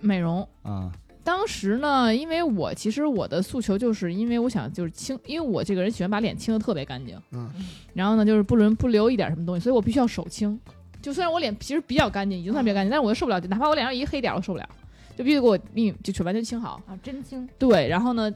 [0.00, 0.48] 美容。
[0.62, 0.92] 啊
[1.26, 7.50] 当时呢，因为我其实我的诉求就是因为我想就是清，因为我这个人喜欢把脸清的特别干净，嗯，
[7.92, 10.56] 然后呢就是不留不留一点什么东西，所以我必须要手清。
[11.02, 14.68] 就虽然我脸其实比较干净，已经算比较干净，但是我又受不了，哪怕我脸上一个黑点儿我受不了，
[15.16, 16.80] 就必须给我命就全完全清好。
[16.86, 18.32] 啊，真清，对，然后呢，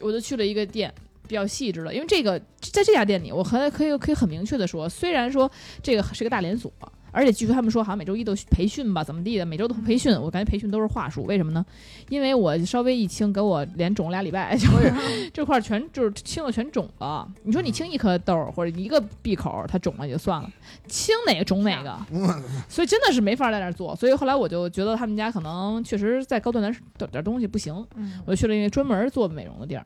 [0.00, 0.90] 我就去了一个店，
[1.28, 5.50] 比较细致了，因为这个在这家店里，我还可以可以很明确的说，虽然说
[5.82, 6.72] 这个是个大连锁，
[7.12, 11.64] 而且据说他们说好像每周一都培训吧，怎么地的，每周都培训，我感觉培训都是话术，为什么呢？
[12.08, 14.92] 因为我稍微一清，给我脸肿了俩礼拜，就是
[15.32, 17.28] 这块儿全就是青的全肿了。
[17.42, 20.50] 你说你清一颗痘儿或者一个闭口它肿了也就算了，
[20.86, 21.98] 清哪个肿哪个
[22.68, 23.94] 所以真的是没法在那儿做。
[23.96, 29.84] 所以后来我就觉得他们家可能确实在高端点儿点东西不行，嗯，我就去了一个专门做美容的地儿。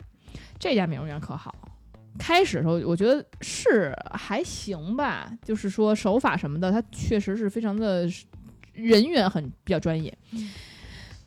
[0.59, 1.55] 这家美容院可好，
[2.19, 8.09] 开始的时候我觉得是还行吧，就是说手法什么的，它确实是非常的
[8.73, 10.17] 人员很比较专业。
[10.33, 10.51] 嗯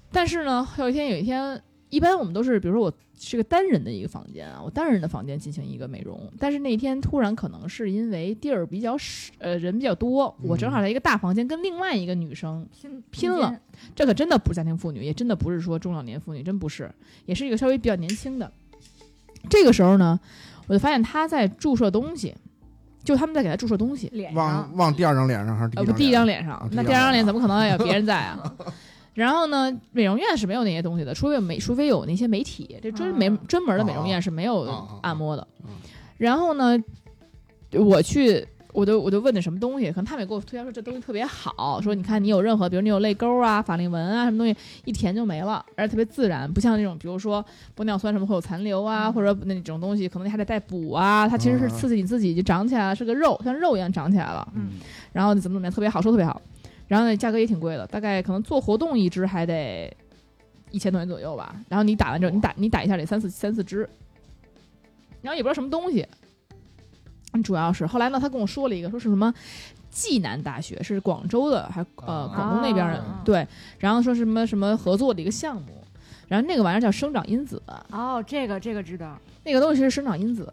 [0.09, 6.31] 但是呢，有一天有一天，一般我们都是，比如说我是个单人的一个房间啊，我单人的房间进行一个美容。
[6.39, 13.53] 但是那天突然可能是因为地儿比较少，呃，人比较多，我正好在一个大房间跟另外一个女生拼拼了，
[13.93, 16.89] 这可真的不是家庭妇女，也真的不是说中老年妇女，真不是，
[17.25, 18.49] 也是一个稍微比较年轻的。
[19.49, 20.17] 这个时候呢，
[20.67, 22.35] 我就发现他在注射东西，
[23.03, 28.53] 就他们在给他注射东西，脸上往往第二张脸上还是呃，不，第一张脸上啊，那第二张脸怎么可能有别人在啊？
[29.13, 35.69] 然后呢，美容院是没有那些东西的，除非有美，除非有那些媒体，这专美啊专门的美容院是没有啊啊啊按摩的嗯。
[36.17, 36.77] 然后呢，
[37.71, 47.43] 我去，我就我就问的什么东西，可能他们也给我推销说这东西特别好，说你看你有任何，比如你有泪沟啊、法令纹啊什么东西，一填就没了，而且特别自然，不像那种比如说
[47.75, 49.13] 玻尿酸什么会有残留啊，嗯。
[49.13, 51.69] 或者那种东西可能你还得再补啊，它其实是嗯。
[51.69, 54.47] 刺激你自己就长起来了，是个肉，像肉一样长起来了。
[54.55, 54.71] 嗯
[55.13, 56.39] 然后怎么怎么样，特别好，说特别好，
[56.87, 59.91] 然后呢价格也挺贵的，大概可能做活动一支还得
[60.69, 61.55] 一千多元左右吧。
[61.69, 63.89] 然后你打完之后，你打你打一下得三四三四支，
[65.21, 66.26] 然后也不知道什么东西，嗯
[67.41, 69.33] 主要是后来呢，他跟我说了一个，说是什么
[69.91, 73.47] 暨南大学，是广州的，还呃啊广东那边的，啊对，
[73.79, 75.73] 然后说什么什么合作的一个项目。
[76.27, 80.51] 然后那个玩意儿叫生长因子，哦，这个这个知道，那个东西是生长因子。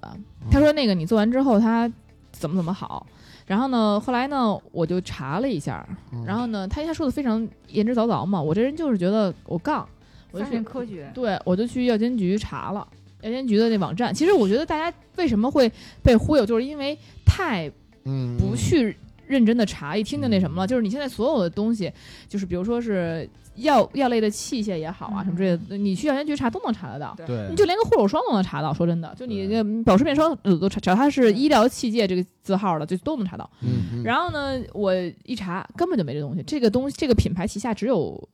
[0.48, 1.92] 他说那个你做完之后，它
[2.30, 3.04] 怎么怎么好。
[3.44, 9.84] 然后呢，后来呢，我就查了一下，嗯然后呢，他他说的非常言之凿凿嘛，我这人就是觉得我杠，
[10.30, 11.10] 我就相去信科学。
[11.12, 12.86] 对，我就去药监局查了
[13.24, 14.14] 药监局的那网站。
[14.14, 15.70] 其实我觉得大家为什么会
[16.02, 17.70] 被忽悠，就是因为太
[18.04, 20.66] 嗯，不去认真的查，一听就那什么了。
[20.66, 21.92] 就是你现在所有的东西，
[22.28, 27.14] 就是比如说是药药类的器械也好啊，嗯什么之类的，你去药监局查都能查得到。
[27.26, 33.48] 对你就连个护手霜都能查到，说真的，就你个保湿面霜呃都查，只要它是医疗器械这个字号的，就都能查到。
[33.62, 34.92] 嗯，嗯然后呢，我
[35.24, 38.28] 一查根本就没这东西，这个东西这个品牌旗下只有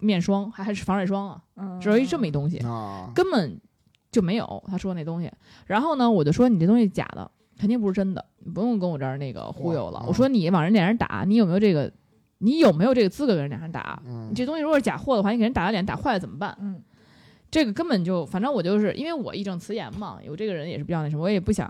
[0.00, 3.60] 面霜，还还是防晒霜啊，嗯，只有一这么一东西，啊，根本
[4.10, 5.30] 就没有他说那东西。
[5.66, 10.04] 然后呢，我就说你这东西假的，肯定不是真的，你不用跟我这儿那个忽悠了。
[10.06, 11.92] 我说你往人脸上打，你有没有这个？
[12.42, 14.02] 你有没有这个资格给人脸上打？
[14.06, 16.56] 嗯你这东西如果是假货的话，你给人打了脸打坏了怎么办？
[16.58, 16.80] 嗯，
[17.50, 21.68] 这个根本就，反正我就是因为我义正辞严嘛，有这个人也是比较那什么，我也不想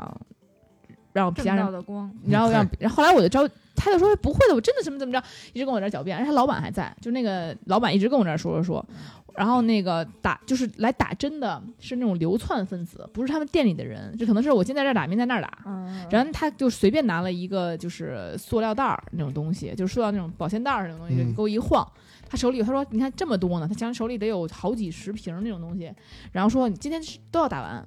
[1.13, 3.41] 让其他正人道的光，然后让，然后后来我就招，
[3.75, 5.21] 他就说不会的，我真的怎么怎么着，
[5.53, 8.87] 一直跟我这儿狡辩，而且他老板还在，就那个老板一直跟我这儿说说说，
[9.37, 15.59] 然后那个打就是来打针的是那种流窜分子，不是他们店里的人，就可能是我今天在这儿打，明天在那儿打。
[15.67, 21.31] 嗯，然后他就随便拿了一个就是塑料袋儿那种东西，就是塑料那种保鲜袋儿那种东西，嗯。
[21.31, 21.87] 就给我一晃。
[22.29, 25.93] 他手里，他说你看这么多呢，他讲手里得有好几十瓶儿那种东西，
[26.31, 27.85] 然后说你今天都要打完，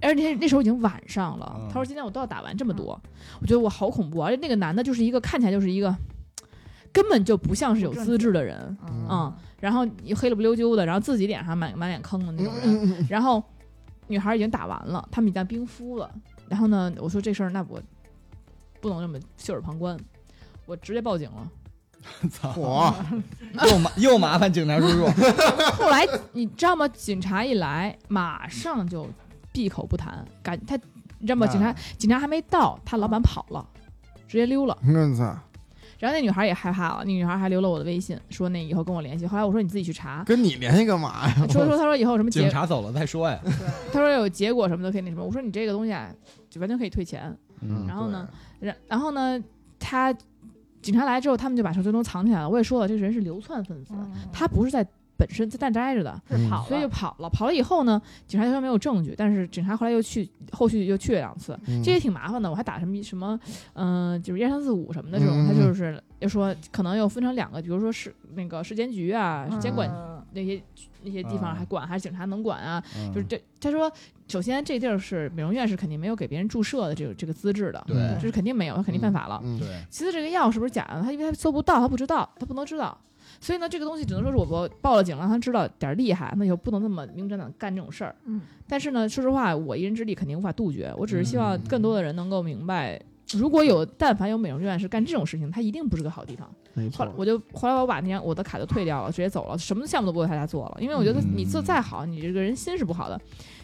[0.00, 3.00] 而且那时候已经晚上了，嗯他说今天我都要打完这么多，
[3.40, 5.92] 我觉得我好恐怖啊，而且那个男的就是一个看起来就是一个
[6.92, 13.42] 根本就不像是有资质的人，嗯嗯，然后一黑了不溜秋的，然后自己脸上满满脸坑的那种人，嗯嗯嗯然后
[14.08, 16.10] 女孩已经打完了，他们已经冰敷了。
[16.48, 17.80] 然后呢，我说这事儿那我
[18.80, 19.96] 不能这么袖手旁观，
[20.66, 21.48] 我直接报警了。
[22.28, 22.92] 操，
[23.70, 25.06] 又麻又麻烦警察叔叔，
[25.78, 26.88] 后来你知道吗？
[26.88, 29.08] 警察一来，马上就
[29.52, 30.76] 闭口不谈，赶他，
[31.20, 31.46] 你知道吗？
[31.46, 33.64] 警察啊警察还没到，他老板跑了，
[34.26, 34.76] 直接溜了。
[34.84, 35.38] 我操，
[36.02, 39.24] 然后那女孩也害怕了，那女孩还留了我的微信，说那以后跟我联系。
[39.24, 41.34] 后来我说你自己去查，跟你联系干嘛呀？
[41.48, 43.38] 说说 他说以后什么结，警察走了再说呀。
[43.92, 45.22] 他说有结果什么的可以那什么。
[45.24, 46.12] 我说你这个东西啊，
[46.50, 47.32] 就完全可以退钱。
[47.60, 49.40] 嗯然后呢，然然后呢，
[49.78, 50.12] 他
[50.82, 52.50] 警察来之后，他们就把手机都藏起来了。
[52.50, 54.84] 我也说了，这个人是流窜分子，嗯他不是在
[55.22, 57.30] 本身在那待着的，跑了，所以就跑了。
[57.30, 62.50] 跑了以后呢，警察就说没有证据，但是警察后来又去，后续又去了两次，嗯这也挺麻烦的。
[62.50, 63.38] 我还打什么什么，
[63.74, 69.88] 嗯、就是一二三四五什么的这种，嗯他就是又说可能又分成两个，比如说是那个市监局啊，嗯监管
[70.32, 70.60] 那些
[71.04, 72.82] 那些地方还管，还是警察能管啊？
[72.98, 73.90] 嗯就是这，他说，
[74.26, 79.40] 首先这地儿是美容院是肯定没有给别人注射的这个这个资质的，对这是肯定没有，他肯定犯法了。
[79.44, 81.00] 嗯对，其次，这个药是不是假的？
[81.00, 82.98] 他因为他搜不到，他不知道，他不能知道。
[83.42, 88.14] 所以呢，这个东西只能说是我我报了警，让他知道点儿厉害，那以后不能那么明目张胆干这种事儿。
[88.24, 90.94] 嗯，但是呢，说实话，我一人之力肯定无法杜绝。
[90.96, 93.02] 我只是希望嗯更多的人能够明白，
[93.32, 96.48] 如果有但凡有美容院是干这种事情，它一定不是个好地方。
[96.74, 103.20] 没错后来，我就后来我把那张我的卡就退掉了，直接走了，什么项目都不为他家做了，因为我觉得你做再好，你这个人心是不好的，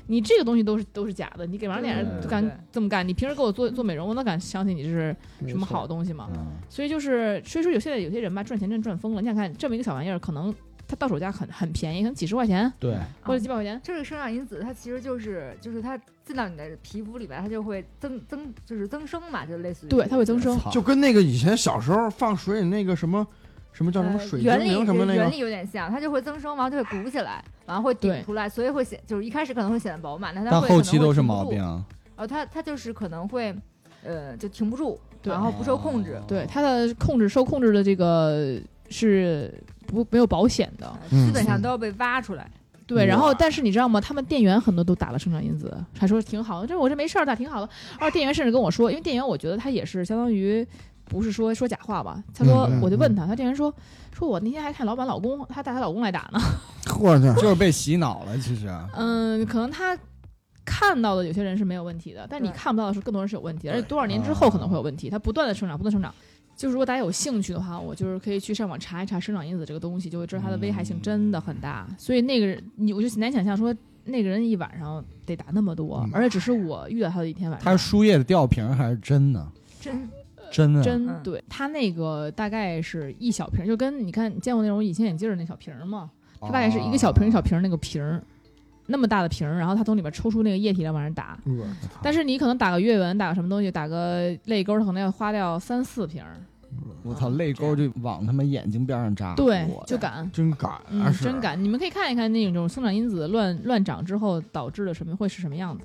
[0.09, 5.15] 你这个东西都是都是假的，你给往脸上对就敢这么干，你平时给我做做美容，我能敢相信你这是
[5.47, 6.29] 什么好东西吗？
[6.35, 9.21] 嗯所以就是，所以说有现在有些人吧，赚钱真赚疯了。
[9.21, 10.55] 你想看这么一个小玩意儿，可能
[10.87, 13.81] 它到手价很很便宜，可能几十块钱对，或者几百块钱。
[13.85, 20.59] 这个生长因子它其实就是就是它进到你的皮肤里边，它就会增增就是增生嘛，就类似于对，它会增生。
[20.71, 23.27] 就跟那个以前小时候放水里那个什么
[23.73, 31.59] 什么叫什么呃水精原理灵什么那个原理，有点像，它就会增生，然后就会鼓起来，然后会顶出来，所以会显就是一开始可能会显得饱满，但它但后期都是毛病。
[31.59, 33.55] 然后它它就是可能会
[34.03, 36.23] 呃就停不住，对然后不受控制哦。
[36.27, 39.55] 对它的控制受控制的这个是
[39.87, 40.93] 不没有保险的。
[41.11, 42.51] 嗯基本上都要被挖出来。
[42.89, 44.01] 对，然后但是你知道吗？
[44.01, 47.69] 他们店员很多都打了生长因子，还说挺好的，这我这没事儿打，挺好的。
[47.99, 50.67] 而店员甚至跟我说，因为店员我觉得他也是相当于
[51.09, 53.73] 不是说说假话吧，他说、我就问他，他店员说
[54.13, 56.39] 说我那天还看老板老公，他带他老公来打呢。
[57.01, 58.69] 我去，就是被洗脑了，其实。
[58.95, 59.97] 嗯，可能他
[60.65, 66.15] 看到的有些人是没有问题的，但你看不到的是更多人是有问题的，而且多少年之后可能会有问题，他不断的生长，不断地生长。
[66.57, 71.87] 就是如果大家有兴趣的话，我就是可以去上网查一查生长因子这个东西，就会知道它的危害性真的很大。
[71.97, 73.73] 所以那个人，你我就难想象说
[74.05, 77.65] 那个人一晚上得打那么多，嗯而且只是我遇到他的一天晚上。
[77.65, 79.47] 他是输液的吊瓶还是针呢？
[79.81, 80.09] 真
[80.51, 86.11] 真真对他那个大概是一小瓶，就跟你看你见过那种隐形眼镜儿那小瓶儿吗？
[86.41, 88.23] 它大概是一个小瓶儿一小瓶儿那个瓶儿，
[88.87, 91.39] 那么大的瓶儿，然后他从里边抽出那个液体来往上打。
[92.03, 96.37] 但是你可能打个月纹，打个什么东西，打个泪沟，他可能要花掉三四瓶儿，
[97.03, 99.35] 我操，泪沟就往他们眼睛边上扎。
[99.35, 100.29] 对，就敢。
[100.33, 100.85] 真敢啊！
[100.91, 101.63] 嗯，真敢！
[101.63, 105.85] 你们可以看一看那种生长因子乱乱长之后导致的什么会是什么样子。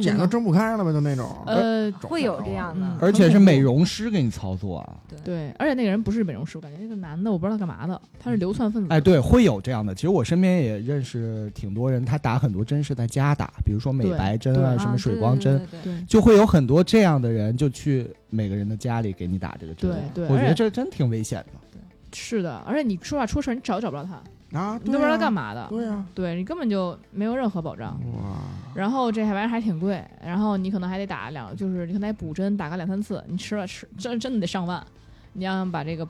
[0.00, 0.92] 眼都睁不开了吧？
[0.92, 1.28] 就那种。
[1.46, 4.94] 呃，会有这样的嗯，而且是美容师给你操作啊。
[5.24, 8.88] 对，而且那个人不是美容师，我感觉那个男的我不知道他干嘛的，他是流窜分子。
[8.90, 9.94] 哎，对，会有这样的。
[9.94, 19.90] 其实我身边也认识挺多人，他打很多针是在家打，比如说美白针啊，什么水光针，对对对对对就会有很多这样的人就去每个人的家里给你打这个针。
[20.12, 21.60] 对对，我觉得这真挺危险的。
[22.16, 25.52] 是的，而且你说话出事儿你找也找不着他，啊，你都不知道他干嘛？
[25.52, 27.98] 的，对呀，对你根本就没有任何保障。
[28.12, 28.38] 哇，
[28.72, 34.80] 然后这玩意儿还挺贵，然后你可能还得打两，就是你可能得补针打个两三次，你吃了吃真真的得上万，
[35.32, 36.06] 你要想把这个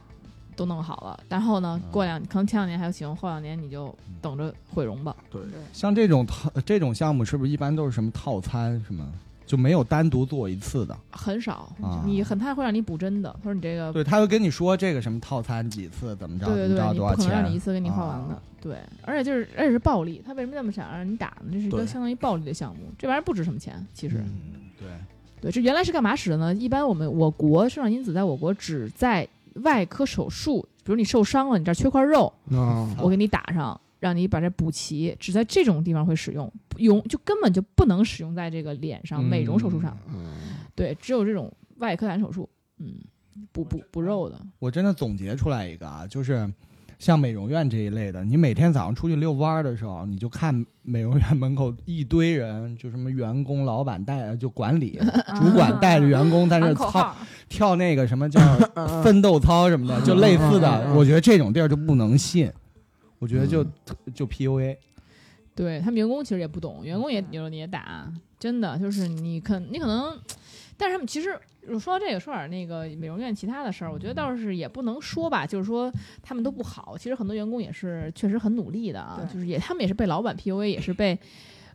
[0.54, 1.18] 都弄好了。
[1.26, 5.16] 然后呢，过两可能前两年还行，后两年你就等着毁容吧。
[5.30, 5.40] 对，
[5.72, 9.10] 像这种套这种项目，是不是一般都是什么套餐什么，
[9.46, 10.96] 就没有单独做一次的？
[11.10, 17.60] 很少，啊你很他会让你补针的，他说你这个对，他会跟你说这个什么套餐几次怎么着，对对对，怎么着多少你不可能让你一钱。
[17.60, 18.34] 次给你画完的。
[18.34, 21.50] 啊对，而且就是而且是暴利，他为什么那么想让你打呢？
[21.52, 24.16] 这是一个对相当于暴利的项目，这玩意儿不值什么钱，其实。
[24.16, 24.88] 嗯，对，
[25.42, 26.54] 对，这原来是干嘛使的呢？
[26.54, 39.96] 一般我们我国生长因子在我国只在外科手术，比如你受伤了，你这儿缺块肉，啊，我给你打上，让你把这补齐，只在这种地方会使用，不用就根本就不能使用在这个脸上、美容手术上。
[40.12, 40.26] 嗯
[40.74, 42.46] 对，只有这种外科男手术，
[42.80, 42.96] 嗯，
[43.50, 44.38] 补补补肉的。
[44.58, 46.52] 我真的总结出来一个啊，就是
[46.98, 55.00] 像美容院这一类的，你每天早上出去遛弯儿的时候，你就看美容院门口一堆人，就什么员工、老板带就管理
[55.40, 57.16] 主管带着员工在那 操
[57.48, 58.38] 跳那个什么叫
[59.02, 60.92] 奋斗操什么的，就类似的。
[60.94, 62.52] 我觉得这种地儿就不能信，
[63.24, 63.64] 我觉得就
[64.14, 64.76] 就 PUA。
[65.54, 70.14] 对他们员工其实也不懂，员工也有的也打，真的就是你可你可能，
[70.76, 71.34] 但是他们其实
[71.68, 75.90] 我说到这个，说点那个美容院其他的事儿，我觉得倒是也不能说吧，就是说
[76.22, 81.18] 他们都不好，其实很多员工也是确实很努力的啊，就是也他们也是被老板 PUA，也是被。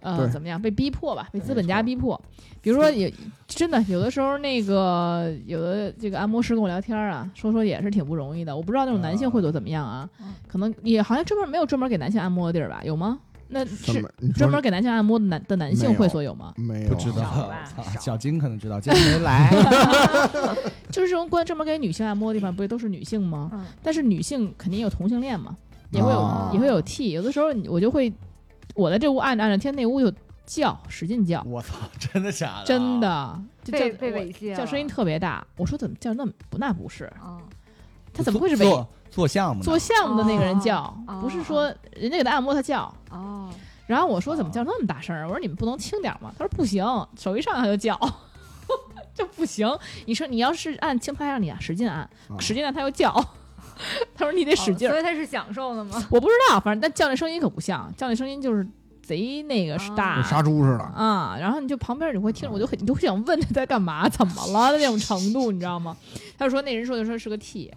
[0.02, 0.62] 呃，怎么样？
[0.62, 2.20] 被逼迫吧，被资本家逼迫。
[2.62, 3.14] 比如说也，
[3.48, 8.56] 真的有的时候，那个有的这个按摩师跟我聊天啊，说说也是挺不容易的。
[8.56, 10.10] 我不知道那种男性会所怎么样啊？
[10.22, 12.82] 嗯可能也好像专门没有专门给男性按摩的地儿吧？
[12.84, 13.20] 有吗？
[13.52, 14.04] 那是
[14.36, 16.54] 专门给男性按摩的男的男性会所有吗？
[16.58, 17.52] 没有不知道
[18.00, 19.50] 小金可能知道，今天没来。
[20.92, 23.50] 就是这种关专门给女性按摩的地方，不是都是女性吗？
[23.54, 25.56] 嗯但是女性肯定有同性恋嘛，
[25.92, 27.10] 也会有、哦也会有 T。
[27.12, 28.12] 有的时候我就会，
[28.80, 30.12] 我在这屋按着按着，天那屋就
[30.46, 32.66] 叫，使劲叫，我操， 真的假的？
[32.66, 33.00] 真。
[33.00, 35.46] 的就被叫我被猥亵了，叫声音特别大。
[35.58, 36.58] 我说怎么叫那么不？
[36.58, 37.38] 那不是，啊，
[38.14, 39.66] 他怎么会是猥做做项目呢？
[39.66, 40.78] 做项目的那个人叫？
[41.08, 42.92] 哦不是说人家给他按摩他叫。
[43.12, 43.50] 哦，
[43.86, 45.26] 然后我说怎么叫那么大声儿？
[45.28, 46.34] 我说你们不能轻点儿吗？
[46.38, 46.84] 他说不行，
[47.18, 48.00] 手一上他就叫，
[49.14, 49.68] 就不行。
[50.06, 53.14] 你说你要是按轻拍让你啊使劲按，啊使劲按他又叫。
[54.16, 55.96] 他说你得使劲儿，哦所以他是享受的吗？
[56.12, 58.68] 我不知道，反正但叫那声音可不像，叫那声音就是
[59.02, 60.84] 贼那个是大跟杀猪似的。
[60.84, 61.38] 啊。
[61.40, 65.96] 然后你就旁边你会听着，我就很你就会想问他在干嘛，怎么了的那种程度，你知道吗？
[66.38, 67.74] 他就说那人说就说是个 T。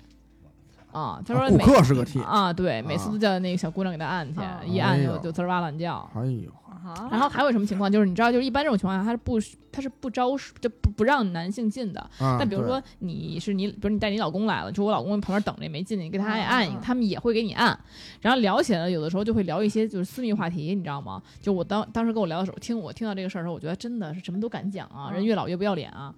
[0.92, 6.06] 啊，他说啊顾每客是个 T，啊，对，每次啊都叫那个小姑娘给他按去，啊一按就就滋儿哇乱叫。
[6.14, 6.50] 哎呦，
[6.84, 7.90] 啊然后还有什么情况？
[7.90, 9.38] 就是你知道，就是一般这种情况下，他是不
[9.70, 10.30] 他是不招
[10.60, 12.00] 就不不让男性进的。
[12.18, 17.78] 啊但比如说你是你，比如你带你老公来了，就我老公旁边等着也没进去，你给他也按一个，他们也会给你按。
[18.20, 21.22] 然后聊起来了，有的时候就会聊一些就是私密话题，你知道吗？
[21.40, 26.14] 就我当当时跟我聊的时候，听我听到这个事儿的时候，我觉得真的是什么都敢讲啊，嗯人越老越不要脸啊。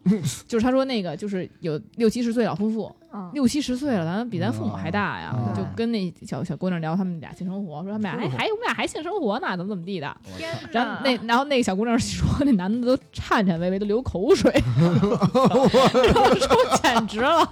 [0.47, 10.17] 就是他说那个就是有六七十岁老夫妇，嗯六七十岁了，咱比咱父母还大呀，嗯就跟那小小姑娘聊他们俩性生活，说他们俩还还我们俩还性生活呢，怎么怎么地的。
[10.45, 17.49] 天然后那然后那个小姑娘说， 那男的都颤颤巍巍，都流口水，然后说简直了，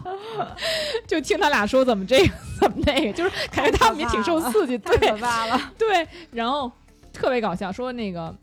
[1.06, 6.70] 就听他俩说怎么这个怎么那个，就是感觉他们也挺受刺激，太对可怕了，对，然后
[7.12, 8.34] 特别搞笑，说那个。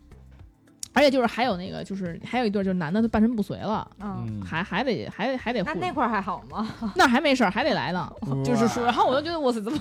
[0.91, 6.67] 而且就是还有那个，就是还有一对，就是男的他半身不遂了，嗯，嗯，还还得还得还得护那那块儿还好吗？
[6.95, 8.11] 那还没事儿，还得来呢。
[8.43, 9.77] 就是说，然后我就觉得我操，怎么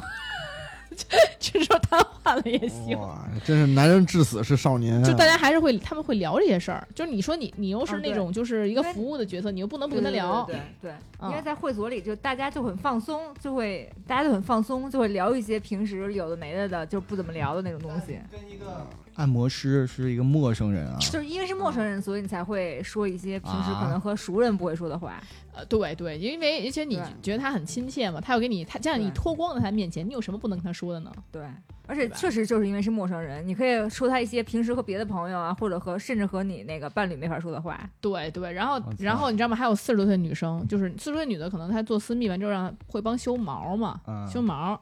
[1.38, 2.98] 只说瘫痪了也行？
[2.98, 5.04] 哇，真是男人至死是少年啊。
[5.04, 6.86] 就大家还是会，他们会聊这些事儿。
[6.94, 10.44] 就是你说你你又是那种就是一个服务的角色，你又不能不跟他聊。
[10.44, 18.18] 对对对，嗯因为在会所里就大家就很放松，就会大家就很放松，就会聊一些平时有的没的的就不怎么聊的那种东西。
[18.30, 25.20] 跟一个按摩师是一个陌生人啊，就是因为是陌生人，所以你才会说一些平时啊可能和熟人不会说的话。
[25.58, 31.12] 呃，对对，因为而且你觉得他很亲切嘛，他要给你，他这样你脱光在他面前，你有什么不能跟他说的呢？
[31.32, 31.42] 对，
[31.88, 37.76] 而且确实就是因为是陌生人，你可以说他一些平时和别的朋友啊，或者和甚至和你那个伴侣没法说的话。
[38.00, 39.56] 对对，然后然后你知道吗？
[39.56, 44.80] 还有四十多岁的女生，就是四十多岁女的，可能她做私密完之后让会帮修毛嘛，嗯修毛，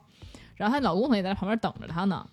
[0.57, 2.23] 然后她老公可能也在旁边等着她呢。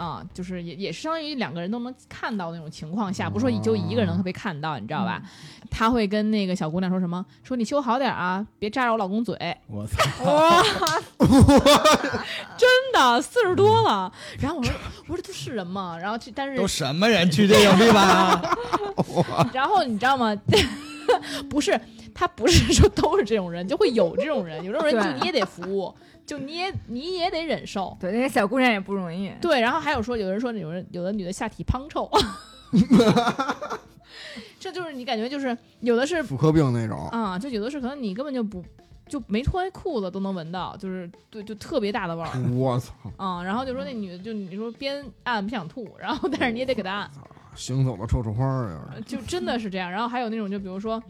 [0.00, 5.20] 啊，就是也也是相当于两个人都能看到那种情况下，不是说就一个人能特别看到，你知道吧？
[5.70, 7.24] 他会跟那个小姑娘说什么？
[7.44, 9.36] 说你修好点啊，别扎着我老公嘴。
[9.66, 10.62] 我操，哇，
[12.56, 14.10] 真的四十多了。
[14.38, 14.72] 然后我说
[15.06, 15.98] 我说这都是人吗？
[16.00, 18.56] 然后去但是都什么人去这种地方啊？
[19.52, 20.34] 然后你知道吗？
[21.50, 21.78] 不是，
[22.14, 25.92] 他不是说都是这种人，就会有这种人，有这种人就你也得服务，
[26.30, 27.96] 就你也你也得忍受。
[27.98, 29.32] 对，那些小姑娘也不容易。
[29.40, 32.08] 对，然后还有说，有人说有人有的女的下体滂臭，
[34.60, 38.64] 这就是你感觉就是有的是妇科病那种，啊，就有的是可能你根本就不
[39.08, 43.42] 就没脱裤子都能闻到，就是对就特别大的味儿 我操，啊。
[43.42, 47.10] 然后就说那女的就你说边按不想吐，然后但是你也得给她按，
[47.56, 48.94] 行走的臭臭花儿呀！
[49.04, 49.90] 就真的是这样。
[49.90, 51.02] 然后还有那种就比如说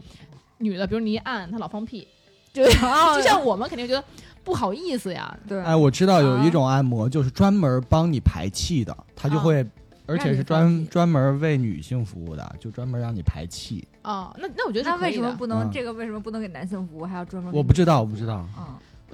[0.57, 2.07] 女的，比如你一按她老放屁，
[2.51, 4.03] 就哦 就像我们肯定觉得
[4.43, 9.65] 不好意思呀，对，哎，我知道有啊一种按摩就是专门帮你排气的，他就啊会，
[10.05, 13.87] 而且是专专门为女性服务的，就专门让你排气。
[14.03, 15.21] 哦，那那我觉得是那可以的。
[15.21, 17.53] 为什么不能、嗯这个为什么不能给男性服务，还要专门？
[17.53, 18.43] 我不知道，我不知道。
[18.57, 18.65] 嗯，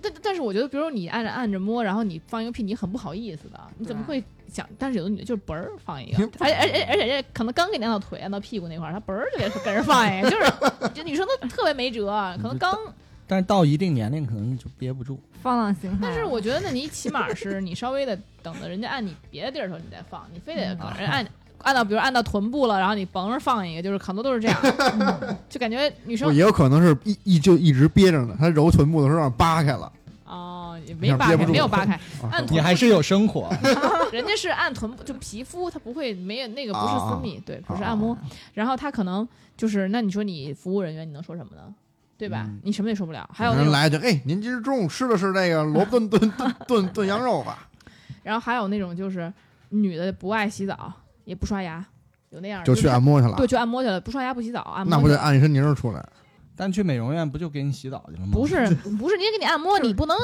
[0.02, 4.66] 但但是我觉得，比如你按着按着摸，然后你放一个屁，你很不好意思的，你怎么会想？
[4.80, 10.54] 但是有的女的就是嘣儿放一个，而且而且而且而且可能刚给你按到腿按到屁股那块儿，她嘣儿就给跟人放一个，就是
[10.94, 12.06] 这女生都特别没辙，
[12.42, 12.74] 可能刚。
[13.28, 15.20] 但是到一定年龄可能就憋不住。
[15.44, 15.98] 放浪形骸。
[16.02, 21.26] 但是我觉得，那你起码是你稍微的等着人家按你别的地儿的时候你再放，你非得搞人按。
[21.64, 29.92] 按到比如按到臀部了，然后你甭着放一个，就是很多都是这样，嗯 就感觉女生也有可能是一一就一直憋着呢，她揉臀部的时候让扒开了，
[30.26, 33.50] 哦也没扒开，没有扒开，啊按你还是有生活，
[34.14, 38.16] 人家是按臀部，就皮肤，它不会没有那个不是私密，对，不是按啊摩。
[38.54, 41.74] 然后他可能就是，那你说你服务人员，你能说什么呢？
[42.18, 42.44] 对吧？
[42.48, 43.30] 嗯你什么也受不了。
[43.34, 47.68] 还有那种，人来一句，哎，您今儿中午吃的是那个萝卜炖炖炖炖炖羊肉吧？
[48.24, 49.32] 然后还有那种就是
[49.70, 50.92] 女的不爱洗澡，
[51.26, 51.86] 也不刷牙，
[52.32, 56.06] 有那样的就去按摩去了，对，去按摩去了，不刷牙不洗澡，按摩那不去得按一身泥儿出来？
[56.56, 58.32] 但去美容院不就给你洗澡去了吗？
[58.34, 58.56] 不是
[59.00, 60.18] 不是，人家给你按摩，你不能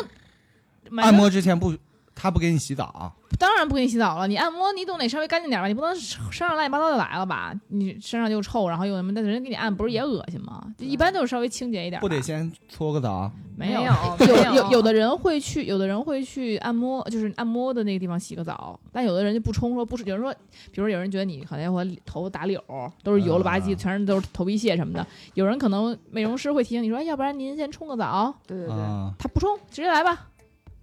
[0.89, 1.71] 买按摩之前不，
[2.15, 7.53] 他不给你洗澡，当然不给你洗澡了，你按摩你总得稍微干净点吧，你不能身上乱七八糟就来了吧？
[7.69, 10.63] 你身上又臭，然后又什么，但是人给你按不是也恶心吗？
[10.77, 12.01] 就一般都是稍微清洁一点吧。
[12.01, 13.31] 不得先搓个澡？
[13.55, 20.33] 没有有有有的人会去，有的人会去按摩，就是按摩的那个地方洗个澡，但有的人就不冲，说不是，有人说，
[20.71, 22.59] 比如有人觉得你好家伙头打绺，
[23.03, 25.05] 都是油了吧唧，啊全是都是头皮屑什么的，
[25.35, 30.29] 有人可能美容师会提醒你说，哎，要不然您先冲个澡，对对对，啊，他不冲，直接来吧，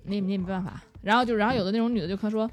[0.05, 0.81] 你你也没办法。
[1.03, 2.51] 然后就然后有的那种女的就她说，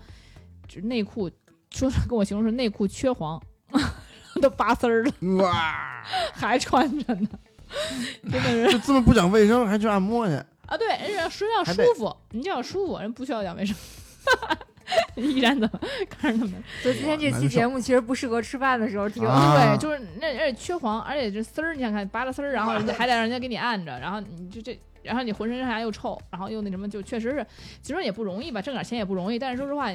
[0.68, 1.30] 就内裤
[1.72, 3.42] 说跟我形容是内裤缺黄，
[4.42, 7.30] 都拔丝儿了，哇， 还穿着呢，
[8.24, 8.72] 真的是。
[8.72, 10.34] 就这么不讲卫生还去按摩去？
[10.68, 13.76] 啊，对，人家说要舒服，你就要舒服，人不需要讲卫生。
[15.16, 15.80] 依然怎么
[16.10, 16.64] 看着他们？
[16.82, 19.26] 所以今天这期节目其实不适合吃饭的时候听。
[19.28, 27.46] 啊对，就是那而且缺黄，而且这丝儿，你想看拔了丝儿，然后人家还得让人家给你按着，然后你就这，然后你浑身上下又臭，然后又那什么，就确实是，
[27.82, 29.40] 其实也不容易吧，挣点钱也不容易。
[29.40, 29.92] 但是说实话，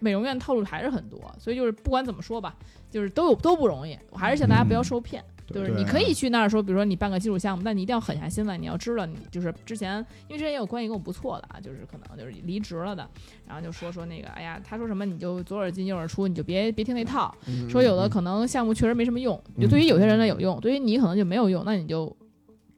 [0.00, 2.54] 美容院套路还是很多，所以就是不管怎么说吧，
[2.90, 3.98] 就是都有都不容易。
[4.10, 5.24] 我还是劝大家不要受骗。
[5.54, 8.58] 就是你可以去那儿说，比如说你办个基础项目，但你一定要狠下心来。
[8.58, 13.08] 你要知道，你就是之前，因为之前也有关系跟我不错的啊，就是可能就是离职了的，
[13.46, 17.32] 然后就说说那个，哎呀，他说什么你就左耳进右耳出，你就别别听那套。
[17.46, 22.06] 嗯说有的可能项目确实没什么用，就对于有些人呢有用，对于你可能就没有用，那你就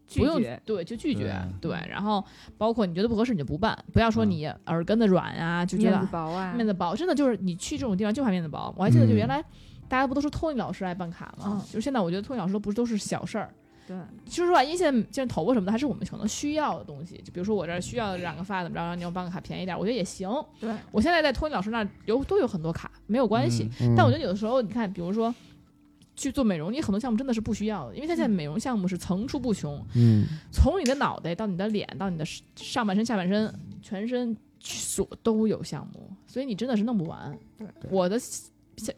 [0.09, 2.25] 拒绝对就拒绝对对，然后
[2.57, 8.75] 包括你觉得不合适你就不办，不要说嗯你耳根子软啊、就觉得面子薄啊，面子薄，真的就是你去这种地方就怕面子薄。
[8.77, 9.45] 我还记得就嗯原来
[9.87, 11.59] 大家不都说托尼老师爱办卡吗？
[11.61, 13.53] 嗯就是现在我觉得托尼老师都不是都是小事儿。
[13.87, 13.97] 对，
[14.27, 20.29] 说实话，因为现在现在头发什么的还是我们可能需要的东西，就比如说我这儿需要染个发怎么着，然后你要办个卡便宜点，我觉得也行。
[20.61, 23.67] 对，我现在在托尼老师那儿有都有很多卡，没有关系。
[23.81, 25.35] 嗯但我觉得有的时候，你看，比如说
[26.19, 32.25] 去做美容，你很多项目真的是不需要的，因为它现在美容项目是层出不穷，嗯，从你的脑袋到你的脸到你的
[32.57, 37.39] 上半身、下半身、全身所都有项目，所以你真的是弄不完。
[37.57, 38.19] 对，我的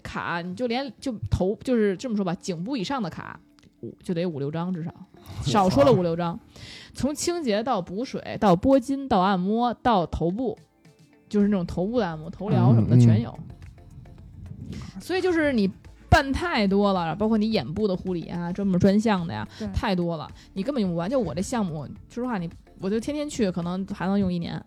[0.03, 3.39] 卡你就连就头就是这么说吧，颈部以上的卡
[3.83, 4.95] 五就得五六张至少，
[5.45, 6.41] 少说了五六张。
[6.95, 10.59] 从清洁到补水到拨筋到按摩到头部，
[11.29, 13.39] 就是那种头部的按摩、头疗什么的嗯嗯全有。
[15.01, 15.71] 所以就是你
[16.11, 21.09] 办太多了，包括你眼部的护理啊，专门专项的呀，太多了，你根本用不完。
[21.09, 22.51] 就我这项目，说实话，你
[22.81, 24.63] 我就天天去，可能还能用一年。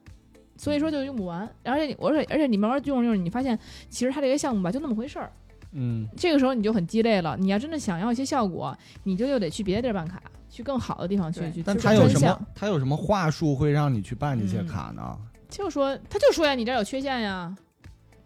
[0.56, 1.50] 所以说就用不完。
[1.64, 3.58] 而且你，而且而且你慢慢用着用着，你发现
[3.90, 5.32] 其实它这个项目吧就那么回事儿。
[5.72, 7.36] 嗯，这个时候你就很鸡肋了。
[7.38, 11.64] 你要真的想要一些效果，你就又得去别的地儿办卡，去更好的地方去去。
[11.64, 12.48] 但他有什么？
[12.54, 15.18] 他有什么话术会让你去办这些嗯卡呢？
[15.50, 17.54] 就说他就说呀，你这儿有缺陷呀，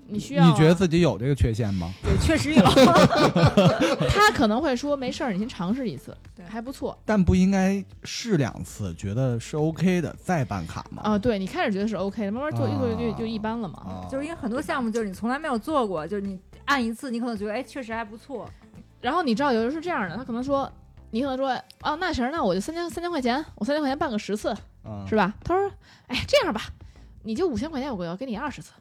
[0.10, 0.50] 你需要、啊。
[0.50, 1.92] 你觉得自己有这个缺陷吗？
[2.04, 2.64] 对，确实有。
[4.10, 11.02] 他可能会说没事儿，你先尝试一次对，还不错但不应该试两次，觉得是 OK 的再办卡吗？
[11.04, 11.18] 啊。
[11.18, 13.80] 对你开始觉得是 OK 的，慢慢做越做越就啊就一般了嘛。
[13.80, 18.50] 啊，就是因为很多项目就是你从来没有做过，就是你按一次，你可能觉得哎确实还不错，
[19.02, 20.72] 然后你知道有人是这样的，他可能说。
[21.10, 21.48] 你可能说，
[21.80, 24.54] 啊，那行，那我就三千三千块钱，我三千块钱办个十次，
[24.84, 25.34] 嗯是吧？
[25.42, 25.72] 他说，
[26.08, 26.64] 哎，这样吧，
[27.24, 28.74] 你就五千块钱，我要给你二十次，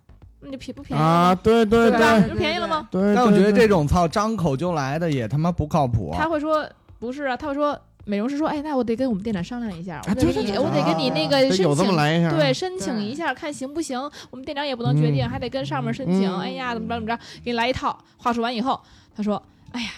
[0.47, 2.89] 那就便不便宜了啊，对对对就便宜了吗？
[2.91, 3.15] 对。
[3.15, 6.15] 但我觉得这种操张口就来的也他妈不靠谱。
[6.17, 6.67] 他会说
[6.99, 13.99] 不是啊，他会说美容师说，哎，那我得跟我们店长商量一下，我啊得给你，我得跟你那个申得有这么请，来一下，对，申请一下看行不行。
[14.31, 16.31] 我们店长也不能决定，嗯还得跟上面申请。
[16.31, 17.99] 嗯哎呀，怎么着怎么着，给你来一套。
[18.17, 18.81] 话说完以后，
[19.17, 19.43] 他说，
[19.73, 19.89] 哎呀，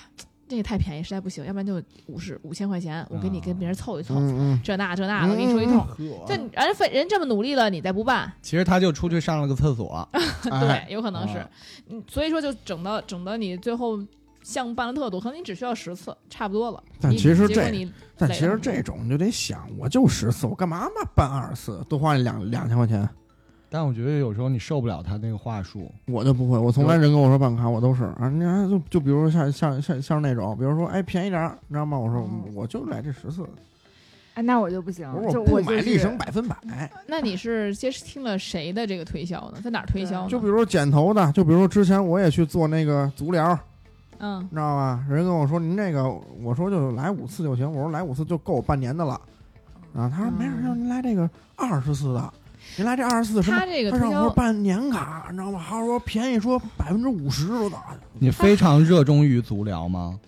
[0.49, 4.15] 这个太便宜，实在不行，要不然就五十五千块钱，我给你跟别人凑一凑，
[4.65, 5.79] 这那这那的，我给你说一通。
[5.79, 5.97] 呵
[6.27, 11.47] 这人费人这么努力了，你再不办，其实他就出去上了个厕所， 哎对，有可能是
[12.09, 14.03] 所以说就整到整到你最后
[14.43, 16.83] 项目办的特多，可能你只需要十次，差不多了。
[17.01, 23.09] 但其实这但其实这种你就得想，我就十次，我干嘛嘛办二十次，多花你两两千块钱，
[23.71, 25.91] 但我觉得有时候你受不了他那个话术。
[26.07, 31.99] 我就不会，我从来人跟我说办卡，我都是啊，你看就就比如说像像像像那种，比如说哎便宜点儿，你知道吗？
[31.99, 33.47] 我说哦我就来这十次，
[34.35, 36.57] 哎，那我就不行我，说就我不买立省百分百。
[37.07, 39.61] 那你是接听了谁的这个推销呢？
[39.63, 40.29] 在哪儿推销呢？
[40.29, 43.59] 就比如说剪头的，就比如说之前我也去做那个足疗，
[44.19, 45.05] 嗯你知道吧？
[45.11, 46.09] 人跟我说您这个，
[46.43, 49.21] 我说就来五次就行，我说来五次就够我半年的了。
[49.95, 52.33] 啊，他说没事，您来这个二十次的，
[52.79, 53.67] 您来这二十次的什么他？
[53.67, 55.59] 这个他让我推销办年卡，你知道吗？
[55.59, 57.87] 还说便宜，说百分之五十都打。
[58.21, 60.19] 你非常热衷于足疗吗？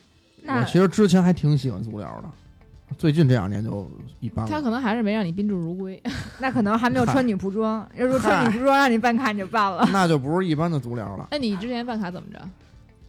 [0.42, 3.88] 那我其实之前还挺喜欢足疗的，最近这两年就
[4.18, 4.50] 一般了。
[4.50, 6.02] 他可能还是没让你宾至如归。
[6.40, 9.88] 那可能还没有穿女仆装，要说穿女仆装让你办卡你就办了。
[9.92, 12.40] 那就不是一般的足疗了，那你之前办卡怎么着？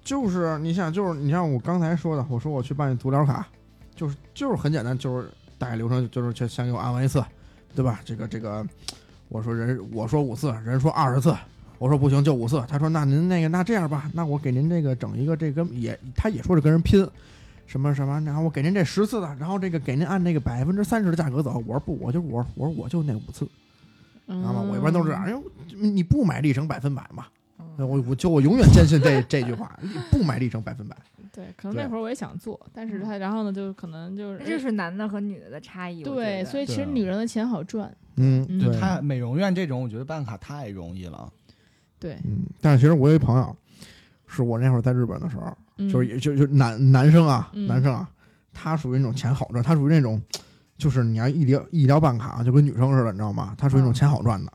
[0.03, 3.47] 就是你想，就是你像我刚才说的，我说我去办足疗卡，
[3.95, 7.23] 就是就是很简单，就是大概流程就是先先给我按完一次，
[7.75, 7.99] 对吧？
[8.05, 8.63] 这个这个，
[9.31, 11.33] 我说人我说五次，人说二十次，
[11.79, 17.07] 我说不行就五次，他说那您那个那这样吧，那我给您这个整一个这个也他也说是跟人拼。
[17.65, 21.63] 什么什么，然后我给您这十次的，然后这个给您按那个百分之三十的价格走。
[21.65, 23.45] 我说不，我就我我说我就那五次，
[24.27, 24.61] 知知道吗？
[24.69, 27.25] 我一般都是这样，因为你不买立省百分百嘛。
[27.57, 29.79] 嗯我我就我永远坚信这这句话，
[30.11, 30.97] 不买立省百分百。
[31.33, 36.03] 对，可能那会儿我也想做，但是他然后呢，就可能就是那这是男的和女的的差异。
[36.03, 37.89] 对，所以其实女人的钱好赚。
[38.15, 41.31] 嗯嗯对，他美容院这种，我觉得办卡太容易了。
[41.99, 43.55] 对，嗯，但是其实我有一朋友，
[44.27, 48.09] 是我那会儿在日本的时候，嗯就是也就就男男生啊，嗯男生啊，
[48.53, 50.21] 他属于那种钱好赚，他属于那种，
[50.77, 53.55] 就是你要医疗医疗办卡就跟女生似的，你知道吗？
[53.57, 54.51] 他属于那种钱好赚的，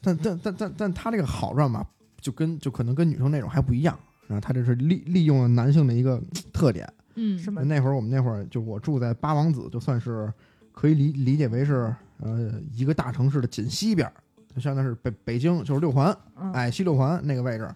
[0.00, 1.86] 但但但但但他这个好赚吧，
[2.20, 3.98] 就跟就可能跟女生那种还不一样。
[4.28, 6.20] 然后他这是利利用了男性的一个
[6.52, 6.88] 特点。
[7.18, 7.62] 嗯是吗？
[7.62, 10.32] 那会儿我们那会儿就我住在八王子，就算是
[10.72, 14.12] 可以理理解为是呃一个大城市的紧西边儿，
[14.54, 17.68] 就相当于是北北京就是六环，嗯，哎西六环那个位置。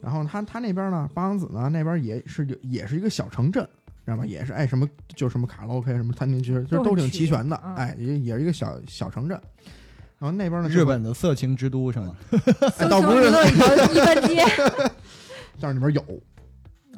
[0.00, 3.66] 然后他他那边呢，八王子呢那边也是也是一个小城镇，
[4.04, 4.26] 知道吧？
[4.26, 9.40] 也是哎什么就什么卡拉 OK 什么餐厅，其实就都挺齐齐全的，嗯哎也也是一个小小城镇。
[10.18, 12.14] 然后那边呢，日本的色情之都是吗？
[12.78, 13.26] 哎倒不是，
[13.94, 14.44] 一般街。
[15.60, 16.02] 但是里边有。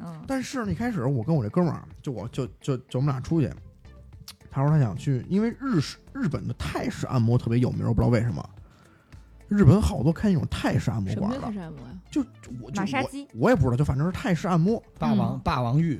[0.01, 3.49] 嗯但是呢，一开始我跟我这哥们儿，就我就就就我们俩出去，
[4.51, 8.47] 他说他想去，因为日式日本的泰式按摩特别有名，我不知道为什么。
[9.47, 11.87] 日本好多开那种泰式按摩什么馆的，泰式按摩呀？
[12.11, 12.29] 就就
[12.61, 15.99] 我我马杀鸡我也不知道，就反正是泰式按摩，霸王嗯霸王浴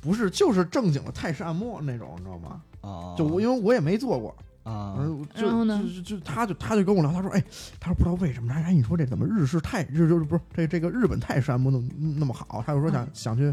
[0.00, 2.62] 不是就是正经的泰式按摩那种，你知道吗？
[2.80, 7.42] 啊，就我因为我也没做过，啊，嗯，就然后呢就就就他就他就跟我聊，他说，哎，
[7.80, 11.88] 他说不知道为什么，哎，你说这怎么日式泰日就是不是这这个日本泰式按摩那么
[12.18, 12.62] 那么好？
[12.64, 13.52] 他就说想、想去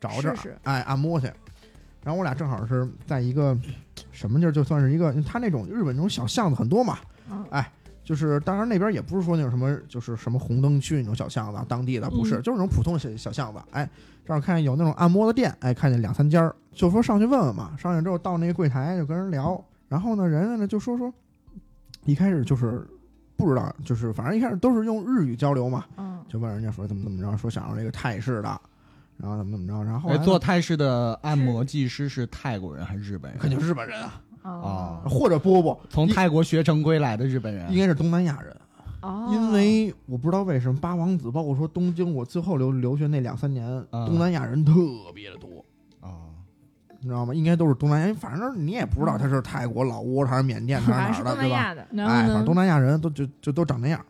[0.00, 1.30] 找这儿试试哎按摩去。
[2.02, 3.56] 然后我俩正好是在一个
[4.12, 6.98] 什么地儿，就算是一个他那种日本那种小巷子很多嘛，
[7.50, 7.70] 哎
[8.02, 13.60] 就是当然那边也不是说那种什么就是什么红灯区那种小巷子啊，当地的不是，嗯就是那种普通的小小巷子。
[13.70, 13.88] 哎，
[14.24, 17.76] 正好看见有那种按摩的店，哎，看见两三家儿，就说上去问问嘛。
[17.78, 21.12] 上去之后到那个柜台就跟人聊，然后呢，人家呢就说说，
[22.04, 22.84] 一开始就是
[23.36, 28.60] 不知道，就是反正一开始都是用日语交流嘛，嗯，就问人家说怎么怎么着，说想要这个泰式的，
[29.20, 33.38] 然后怎么怎么着，然后后哎，来做泰式的按摩技师是泰国人还是日本人？
[33.40, 35.02] 肯定是日本人啊，哦。
[35.04, 37.70] 啊或者不不不，从泰国学成归来的日本人。
[37.72, 38.56] 应，该是东南亚人，
[39.02, 44.72] 哦，因为我不知道为什么八王子，包括说东京，我最后留留学那两三年，嗯东南亚人特
[45.14, 45.64] 别的多。
[46.00, 46.32] 啊，
[47.00, 47.34] 你知道吗？
[47.34, 51.56] 应该都是东南亚，反正你也不知道他是泰国、老挝，还是缅甸，还反正是是哪儿的，对吧？
[51.58, 52.26] 哎，然后呢？
[52.28, 54.02] 反正东南亚人都就就都长那样。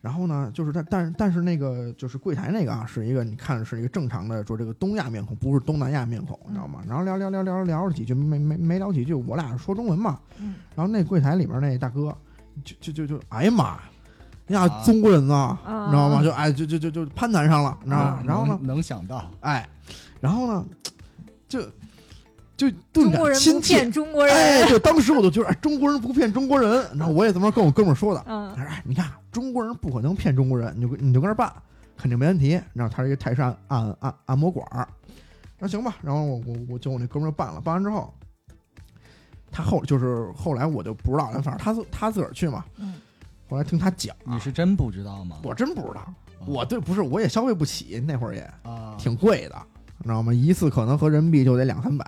[0.00, 6.80] 然后呢，就是但但但是那个就是柜台那个啊，是一个你看是一个正常的说这个东亚面孔，不是东南亚面孔，你知道吗？
[6.88, 10.18] 然后聊聊聊聊聊了几句，没没没聊几句，我俩说中文嘛。
[10.38, 12.16] 嗯然后那柜台里面那大哥，
[12.62, 13.80] 就就就就哎呀妈呀，
[14.48, 16.22] 呀啊中国人呐，啊你知道吗？
[16.22, 18.22] 就哎就就就就攀谈上了，你知道吗啊？
[18.24, 19.68] 然后呢，能能想到，哎，
[20.20, 20.64] 然后呢，
[21.48, 21.60] 就
[22.56, 23.74] 就顿中国人不感亲切。
[23.74, 26.86] 骗中国人，哎，对，当时我就觉得，哎，中国人不骗中国人。
[26.96, 31.52] 然后我也这么跟我哥们儿说的，嗯他说：“哎，你看中国人不可能骗中国人，你就你就跟那儿办，
[31.96, 34.88] 肯定没问题。”然后他是一个泰式按按按按摩馆儿，
[35.60, 35.96] 那行吧。
[36.02, 38.12] 然后我我我就我那哥们儿办了，办完之后，
[39.52, 42.64] 他后就是后来我就不知道了，反正他自他自个儿去嘛。
[42.78, 42.94] 嗯
[43.48, 45.36] 后来听他讲，你是真不知道吗？
[45.44, 46.12] 我真不知道，
[46.44, 49.56] 我对不是我也消费不起，那会儿也啊，挺贵的，
[49.98, 50.34] 你知道吗？
[50.34, 52.04] 一次可能合人民币就得两三百，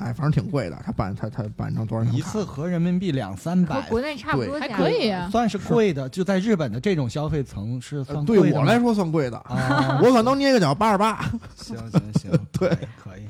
[0.00, 0.76] 哎，反正挺贵的。
[0.84, 2.18] 他办他他办成多少张卡？
[2.18, 6.08] 一次合人民币两三和百，国内差不多还价可以啊，算是贵的。
[6.08, 11.22] 就在日本的这种消费层是呃算贵的吗对我来说算贵的，啊， 我可能捏个脚八十八。
[11.54, 13.22] 行行行， 对可以，可以。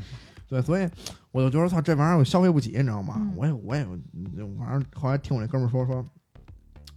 [0.48, 0.88] 对，所以
[1.32, 3.14] 我就觉得操，这玩意儿我消费不起，你知道吗？
[3.18, 3.84] 嗯我也我也，
[4.58, 6.04] 反正后来听我那哥们儿说说，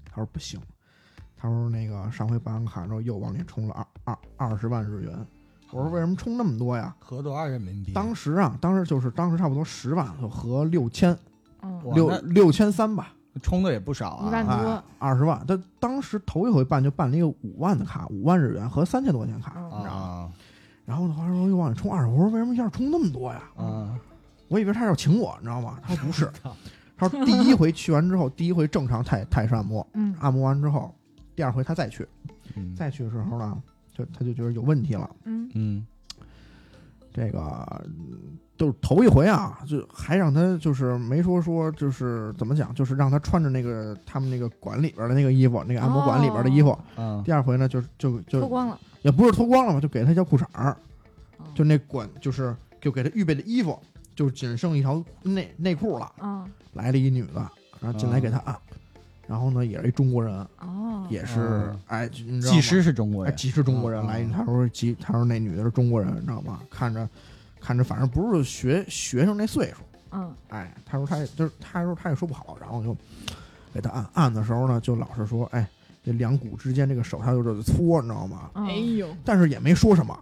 [0.09, 0.59] 他说不行，
[1.35, 4.17] 他说那个上回办完卡之后又往里充了二二
[4.49, 5.13] 二十万日元。
[5.73, 6.95] 我说为什么充那么多呀？
[6.99, 7.91] 合多少人民币？
[7.93, 11.17] 当时啊，当时就是当时差不多十万就合六千
[11.61, 14.61] 嗯六哇六千三吧，充的也不少一万啊。
[14.61, 15.43] 多二十万。
[15.47, 20.01] 他当时头一回办就办了一个五万的卡，五万日元合三千多块钱卡，嗯你知道吗？
[20.01, 20.31] 啊
[20.85, 23.41] 然后的话说又往里充二十，我说为什么一下充那么多呀？
[23.55, 23.97] 啊！
[24.49, 25.79] 我以为他是要请我，你知道吗？
[25.81, 26.29] 他说不是，
[26.97, 30.93] 他说第一回去完之后，第一回正常泰泰式按摩，嗯按摩完之后，
[31.37, 32.05] 第二回他再去，
[32.57, 33.57] 嗯再去的时候呢，
[33.93, 35.09] 就他就觉得有问题了。
[35.25, 35.85] 嗯嗯
[37.13, 37.39] 这个
[37.85, 46.69] 嗯都是头一回啊，就还让他就是没说说就是怎么讲，就是让他穿着那个他们那个馆里边的那个衣服，那个按摩馆里边的衣服。
[46.95, 50.75] 啊第二回呢，就就就脱光了，也不是脱光了嘛，就给他一条裤衩
[51.53, 53.77] 就那管就是就给他预备的衣服，
[54.15, 56.11] 就仅剩一条内内裤了。
[56.21, 58.59] 嗯来了一女的，然后进来给他按，
[59.33, 61.79] 然后呢也是一中国人，哦，也是哦。
[61.87, 62.55] 哎，你知道吗？
[62.55, 66.59] 技师是中国哎，人，既是中国人哦来，他说既他说那女的是中国人，你知道吗？
[66.69, 67.09] 看着
[67.59, 69.77] 看着，反正不是学学生那岁数，
[70.11, 70.31] 嗯。
[70.49, 72.95] 哎，他说他也就是他说他也说不好，然后就
[73.73, 75.67] 给他按按的时候呢，就老是说，哎，
[76.05, 78.51] 这两股之间这个手他就这搓，你知道吗？
[78.53, 80.15] 嗯哎呦，但是也没说什么，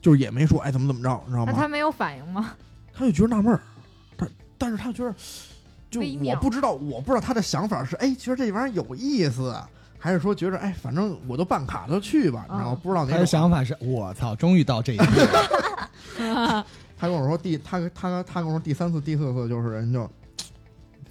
[0.00, 1.52] 就是也没说哎怎么怎么着，你知道吗？
[1.56, 2.54] 他没有反应吗？
[2.92, 3.60] 他就觉得纳闷儿，
[4.16, 4.26] 他
[4.58, 5.14] 但是他觉得，
[6.00, 9.54] 就我不知道，我不知道他的想法是，哎，觉得这玩意儿有意思，
[9.98, 16.66] 还是说觉得，哎，反正我都办卡了去吧，你知道不知道哪种他的想法是：我操，终于到这一步了。
[16.98, 20.08] 他跟我说第他他他跟我说第三次第四次就是人就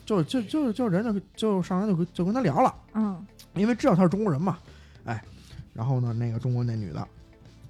[0.06, 4.58] 就就就就人就就上来就就跟他聊了，嗯因为知道他是中国人嘛，
[5.06, 5.24] 哎，
[5.74, 7.08] 然后呢那个中国那女的。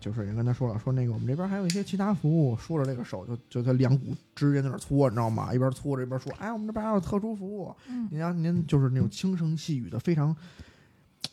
[0.05, 5.51] 就是人跟他说了，说那个我们这边还有一些其他服务，说着这个手就就他两股之间在那搓，你知道吗？
[5.51, 10.35] 一边搓着一边说，哎，我们这边还有特殊服务，嗯您让您就是那种轻声细语的，非常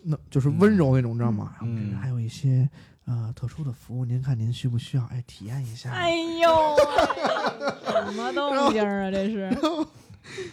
[0.05, 1.55] 那就是温柔那种，你知道吗？
[1.61, 2.67] 嗯然后这边还有一些
[3.05, 5.05] 呃特殊的服务，您看您需不需要？
[5.13, 5.91] 哎，体验一下。
[5.91, 6.49] 哎呦，
[7.85, 9.11] 什么 动静啊？
[9.11, 9.55] 这是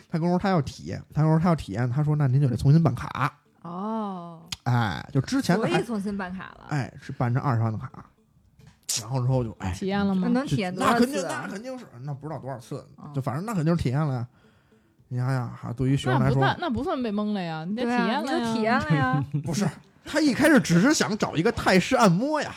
[0.10, 3.40] 他跟我说他要体验，他跟我说他要体验，他说那您就得重新办卡。
[3.62, 7.92] 哦，哎，就之前可以重新办卡了，哎是办成二十万的卡，
[9.02, 10.28] 然后之后就哎，体验了吗？
[10.28, 11.48] 那能体验多少那肯定那？
[11.48, 14.28] 肯定是那不知道多少次哦，就反正那肯定是体验了呀。
[15.10, 18.22] 你想想哈，对于学生来说那不那，那不算被蒙了呀，你得体验了呀。
[18.22, 19.26] 你就体验了呀。
[19.44, 19.68] 不是
[20.06, 22.54] 他一开始只是想找一个泰式按摩呀，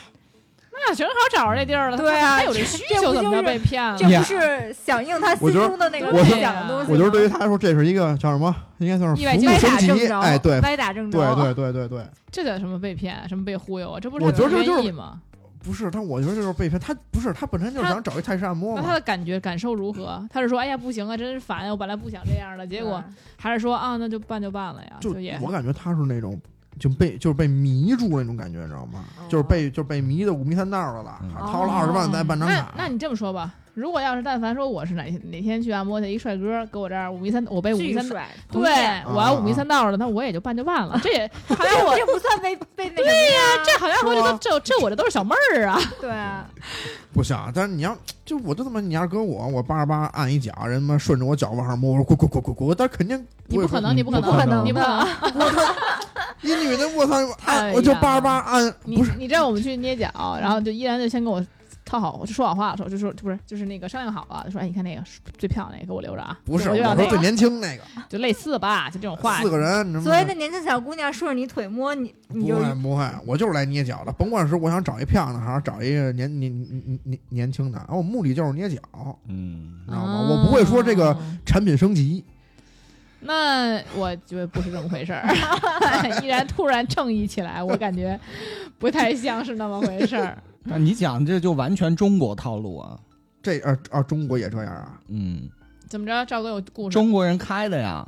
[0.71, 1.97] 那正好找着这地儿了。
[1.97, 3.97] 对啊他有这需求，怎么被骗了？
[3.97, 6.87] 这不是响应他心中的那个我觉得理想的东西吗？
[6.91, 8.55] 我觉得对于他来说，这是一个叫什么？
[8.79, 9.49] 应该算是意外惊
[9.97, 13.27] 喜哎，对，歪打正着，对对对对对，这叫什么被骗？
[13.29, 13.99] 什么被忽悠啊？
[13.99, 15.21] 这不是我觉得这就是愿意吗？
[15.63, 16.79] 不是他，我觉得就是被骗。
[16.79, 18.93] 他不是他本身就是想找一泰式按摩那他。
[18.93, 20.21] 的感觉感受如何？
[20.29, 23.01] 他是说，哎呀，不行啊，真是烦呀，我本来不想这样的，结果
[23.37, 26.39] 还是说啊，那就办就办了呀，就也我感觉他是那种
[26.77, 29.05] 就被就是被迷住那种感觉，你知道吗？
[29.17, 32.73] 哦就是被就是被迷的五迷三道的了，掏了二十万再办张那卡。
[32.77, 38.07] 那你这么说吧，如果要是但凡说我是哪哪天去按摩去，一帅哥给我这儿五迷三，我被五迷三，
[38.51, 38.61] 对
[39.05, 40.99] 我要五迷三道了，那我也就办就办了。
[41.01, 45.79] 这也好像我这不算被被那个呀，这好像我这都这这我这都是小妹儿啊。
[45.99, 46.47] 对啊，
[47.13, 53.17] 不行，但是你要就我就他妈，你要是搁我，我八十八按一脚，人他妈顺着我脚往上摸，我说滚滚滚滚滚，但肯定
[53.47, 54.63] 你不可能，你不可不可能。
[54.63, 55.07] 你不可能。
[56.43, 57.15] 一女的，我操，
[57.45, 59.13] 哎按我就呀八十八按，你不是。
[59.17, 61.43] 你知道我们去捏脚，然后就依然就先跟我
[61.85, 65.03] 套好，就说好话的时候就说不是就是那个商量好了，就说哎你看那个
[65.37, 69.41] 最漂亮那个给我留着啊，不是，我就要那个，我说最年轻那个，就类似吧，就这种话。
[69.41, 78.79] 四个人，你知道吗所以那年轻小姑娘顺着你腿摸你，你就不会不会，我就是来捏脚的，甭管是我想找一漂亮的，还是找一个年年年年年轻的，啊，我目的就是捏脚，
[79.27, 80.27] 嗯，知道吗？
[80.29, 82.23] 我不会说这个哦产品升级，
[83.19, 85.23] 那我觉得不是这么回事儿，
[86.23, 88.19] 依然突然正义起来，我感觉
[88.79, 90.37] 不太像是那么回事儿。
[90.63, 92.99] 那你讲这就完全中国套路啊，
[93.41, 94.99] 这啊啊，中国也这样啊？
[95.07, 95.49] 嗯，
[95.87, 96.93] 怎么着，赵哥有故事？
[96.93, 98.07] 中国人开的呀，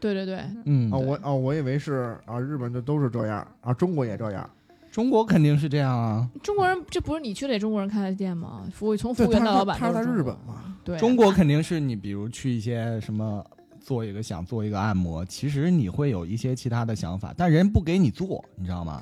[0.00, 4.48] 对对对，嗯啊，，我啊，我以为是啊，日本就都是这样啊，中国也这样。
[4.90, 8.62] 中国肯定是这样啊，中国人这不是你去的中国人开的店吗？
[8.72, 10.76] 服务从服务员到老板他是在日本嘛？
[10.84, 13.44] 对，中国肯定是你比如去一些什么。
[13.78, 19.00] 做一个想做一个按摩，其实你会有一些其他的想法，但人不给你做，你知道吗？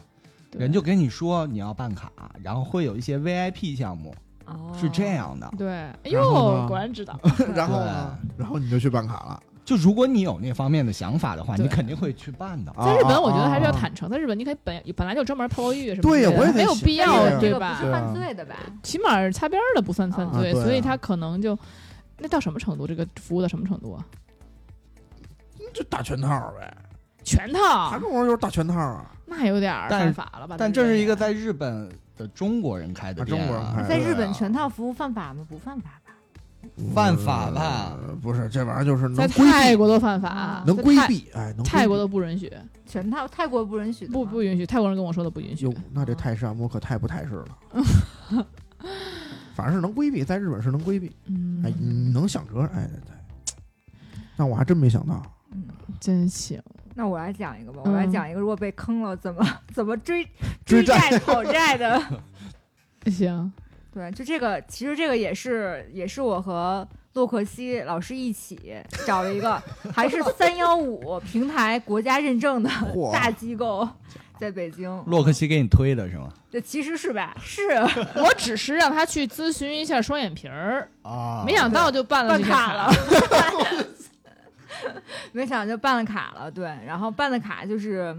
[0.55, 2.11] 对人就跟你说你要办卡，
[2.43, 4.15] 然后会有一些 VIP 项目，
[4.47, 5.05] 哦是这。
[5.05, 5.51] 样的。
[5.59, 7.19] 对，哎呦，果然知道。
[7.55, 8.19] 然后呢？
[8.37, 9.43] 然后你就去办卡了。
[9.65, 12.71] 就如果你有那方面的想法的话，你肯定会去办的。
[12.73, 14.11] 啊在日本，我觉得还是要啊坦诚。
[14.11, 17.91] 在日本，你可以本本来就专门泡泡浴什么对呀我也没有必要，对吧这个不是？
[17.91, 18.55] 犯罪的吧？
[18.83, 21.59] 起码擦边儿的不算犯罪，所以他可能就
[22.19, 22.87] 那到什么程度？
[22.87, 24.05] 这个服务到什么程度啊？
[25.73, 26.77] 就打全套呗，
[27.25, 29.11] 全他套跟我说就是打全套啊。
[29.37, 30.57] 那有点儿犯法了吧？
[30.59, 35.45] 但这是一个在在日本的中国人开的啊中、国人开的在日本全套服务犯法吗？
[35.49, 36.13] 不犯法吧？
[36.95, 37.97] 犯法吧？
[38.07, 42.53] 呃不是，这玩意儿就是在能规避，泰国都犯法，能规避，哎，能避泰国都不允许，
[42.87, 44.65] 全套泰国不允许不不允许。
[44.65, 48.47] 泰国人跟我说的不允许哟。，那这泰式按摩可太不泰式了。
[49.55, 51.15] 反正是能规避，在日本是能规避。
[51.27, 53.55] 嗯，哎，你能想辙，哎，对对。
[54.37, 55.23] 那我还真没想到，
[55.53, 55.65] 嗯，
[56.01, 56.61] 真行。
[56.95, 60.27] 那我来讲一个吧，我来嗯讲一个，如果被坑了怎么 怎么 追
[60.65, 62.01] 追债债讨债的。
[63.11, 63.53] 行，
[63.93, 68.77] 对，就这个，其实这个也是也是我和洛克西老师一起
[69.07, 72.71] 找了一个，还是三幺五平台国家认证的
[73.13, 73.87] 大机构，
[74.39, 74.91] 在北京。
[75.07, 76.29] 洛克西给你推的是吗？
[76.51, 77.37] 这其实是吧？
[77.43, 77.63] 是
[78.15, 82.93] 我只是让他去咨询一下双眼皮儿，啊没想到就办了这个办卡了，
[85.33, 86.51] 没想到就办了卡了。
[86.51, 88.17] 对，然后办的卡就是，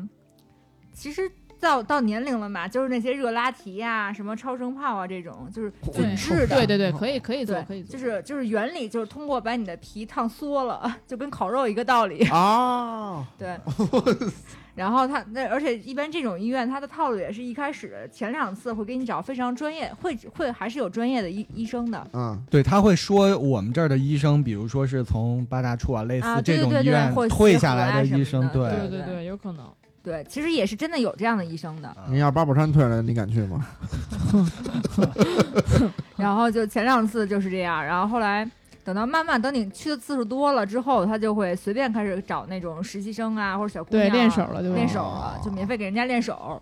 [0.94, 6.56] 其实到到年龄了嘛，就是那些热拉提呀、什么超声炮啊这种，就是对紧致的。
[6.56, 7.98] 对对对，可以可以做，可以做。
[7.98, 12.28] 就是就是原理就是通过把你的皮烫缩了， 就跟烤肉一个道理。
[12.30, 13.58] 啊，对，
[14.76, 22.08] 然后他那而且一般这种医院，他的套路也是一开始前两次会给你找非常专业，会会还是有专业的医医生的。
[22.14, 29.66] 嗯，对，他会说我们这儿的医生，比如说是从八大处啊，类似啊这种医院退下来的医生，的对对对对，有可能。
[30.04, 31.96] 对，其实也是真的有这样的医生的。
[32.10, 33.66] 你要八宝山退了，你敢去吗？
[36.16, 38.48] 然后就前两次就是这样，然后后来
[38.86, 46.62] 等到慢慢等你去的次数多了之后，他就会随便开始找那种实习生啊或者小姑娘对，啊练手了就练手了，就免费给人家练手。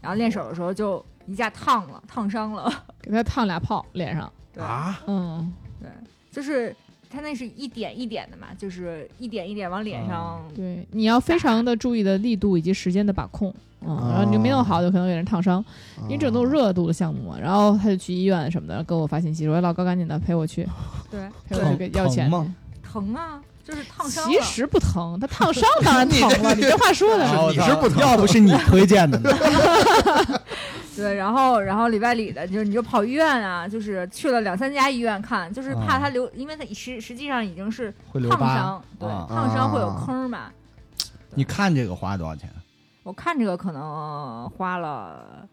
[0.00, 2.70] 然后练手的时候就一下烫了，烫伤了。
[3.02, 4.32] 给他烫俩泡脸上。
[4.52, 5.90] 对，啊，嗯，对，
[6.30, 6.76] 就是
[7.10, 10.40] 他那是一点一点的嘛，就是一点一点往脸上。
[10.54, 13.52] 对，你要非常的注意的力度以及时间的把控。
[13.86, 15.64] 嗯，哦然后你就没弄好，就可能给人烫伤。
[16.02, 17.36] 因为这种都是热度的项目嘛。
[17.40, 20.68] 然后他就去医院什么的，给我发信息说：“老高，赶紧的陪我去，
[21.10, 22.54] 对，陪我去给要钱疼？
[22.82, 24.30] 疼啊，就是烫伤。
[24.30, 26.54] 其实不疼，他烫伤 当然疼了。
[26.54, 29.30] 你这话说的啊你是不疼要不是你推荐的呢？
[30.96, 37.92] 对，然后然后里外里的，就是你就跑医院啊，就是去了两三家医院看，就是怕他留，因为他实实际上已经是
[38.30, 40.52] 烫伤，对，啊烫伤会有啊坑嘛。
[41.34, 42.48] 你看这个花多少钱？
[43.04, 45.46] 我看这个可能花了，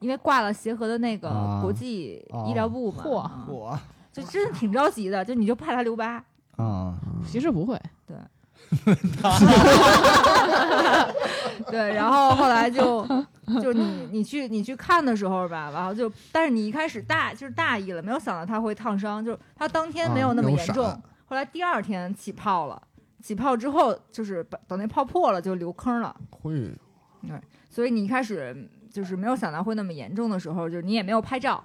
[0.00, 3.00] 因为挂了协和的那个啊国际医疗部嘛
[4.12, 6.22] 就真的挺着急的，就你就怕他留疤。
[6.56, 6.94] 啊，
[7.26, 8.16] 其实不会，对，
[11.70, 13.06] 对然后后来就
[13.62, 22.82] 就你你去你去看的时候吧，然后就但是你一开始大就是大意了，没有想到他会烫伤，就是他当天没有那么严重，闪后来第二天起泡了，
[23.20, 26.52] 起泡之后就是把等那泡破了就留坑了，会
[27.22, 31.62] 对所以你一开始就是没有想到会那么严重的时候，就是你也没有拍照，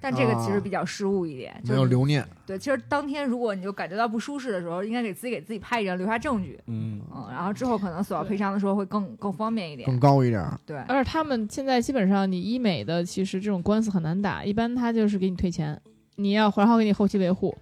[0.00, 9.98] 但这个其实啊比较失误一点，没就是有留念，对，其实当天如果你就感觉到不舒适的时候，应该给自己给自己拍一张，留下证据，嗯，嗯，然后之后可能索要赔偿的时候会更更方便一点更。
[9.98, 10.56] 高一点儿。
[10.64, 15.80] 对，而且他们现在基本上，你医美的其实这种官司很难打，一般他就是给你退钱，
[16.16, 17.56] 你要然后给你后期维护，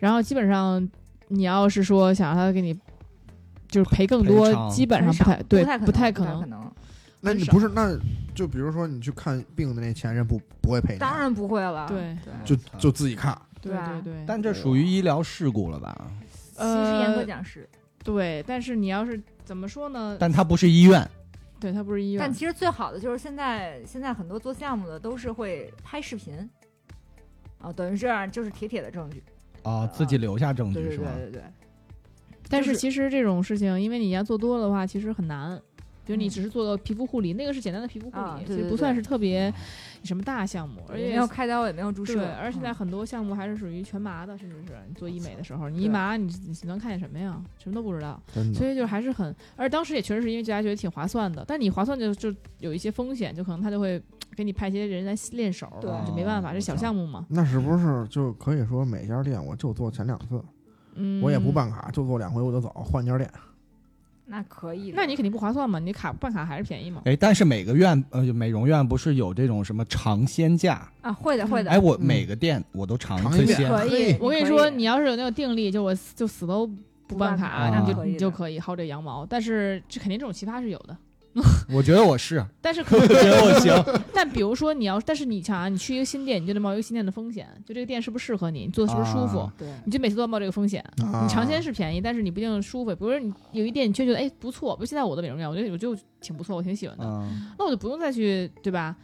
[0.00, 0.90] 然后基本上
[1.28, 2.74] 你要是说想让他给你
[3.68, 6.70] 就是赔更多赔偿，基本上不太对，太，不太可能。
[7.20, 7.98] 那你不是那
[8.34, 13.36] 就比如说你去看病的那钱，人不不会赔你，当然不会了，对对，就就自己看。
[13.60, 16.06] 对对啊对对，但这属于医疗事故了吧？
[16.54, 16.68] 其实
[17.00, 17.68] 严格呃讲是，
[18.04, 20.16] 对，但是你要是怎么说呢？
[20.20, 21.08] 但它不是医院，
[21.58, 26.48] 对他不是医院但，其实最好的就是现在现在很多做项目的都是会拍视频，
[27.58, 29.20] 啊，等于这样就是铁铁的证据。
[29.66, 31.12] 啊，自己留下证据是吧？
[31.16, 31.42] 对对对对，
[32.48, 35.60] 但是是其实这种事情，因为你要做多了的话，其实很难。
[36.04, 39.52] 比如你嗯只是做个皮肤护理，那个是简单的皮肤护理，啊对对对其实不算是特别
[40.04, 47.42] 什么大项目，而且也没有开刀，也没有注射，对，而现在嗯很多项目还是属于全麻的，甚至是你做医美的时候，你一麻你你能看见什么呀？
[47.58, 48.22] 什么都不知道，
[48.54, 54.00] 所以就还是很，而当时也确实是因为大家觉得挺划算的，但你划算就就有一些风险，就可能他就会
[54.36, 60.40] 给你派些人来练手，对就没办法，哦这小项目嘛，那是不是就可以说每家店我就做前两次，
[60.94, 61.56] 嗯，我也不。
[61.56, 63.30] 办卡，就做两回我就走，换家店。
[64.26, 64.92] 那可以。
[64.94, 65.78] 那你肯定不划算嘛？
[65.78, 67.00] 你卡办卡还是便宜嘛？
[67.06, 70.86] 哎，但是每个院呃美容院不是有这种什么尝鲜价？
[71.00, 71.70] 啊，会的会的。
[71.70, 73.70] 哎，我嗯每个店我都尝尝一鲜。
[73.70, 76.70] 可以，我跟你说，你要是有那个定力，就我就死都
[77.06, 79.24] 不办卡，那你就你就可以的可以薅这羊毛。
[79.24, 80.94] 但是这肯定这种奇葩是有的，
[81.72, 83.84] 我觉得我是，但是可能 我觉得我行。
[84.14, 90.82] 但比如说你要，但是你想啊，你去一个新店，你就得冒一个新店的风险，就这个店是不是适合你，你做的是不是舒服，啊对，你就每次都要冒这个风险。
[91.02, 92.90] 啊你尝鲜是便宜，但是你不一定舒服。
[92.94, 98.96] 比如说你有一店，你却觉得哎不错，比如现在我的美容院，我觉得我就挺不错，我挺喜欢的，嗯，那我就不用再去对吧？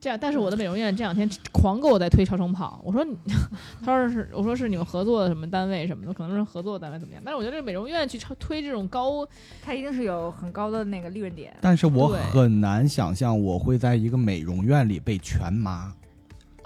[0.00, 3.16] 这样，但是我的美容院这两天狂给我在推超声跑，我说你，
[3.84, 7.22] 他说是，我说是你们合作的什么单位什么的，可能是合作单位怎么样？
[7.24, 9.26] 但是我觉得这个美容院去超推这种高，
[9.60, 11.56] 它一定是有很高的那个利润点。
[11.60, 15.92] 但是我很难想象我会在一个美容院里被全麻。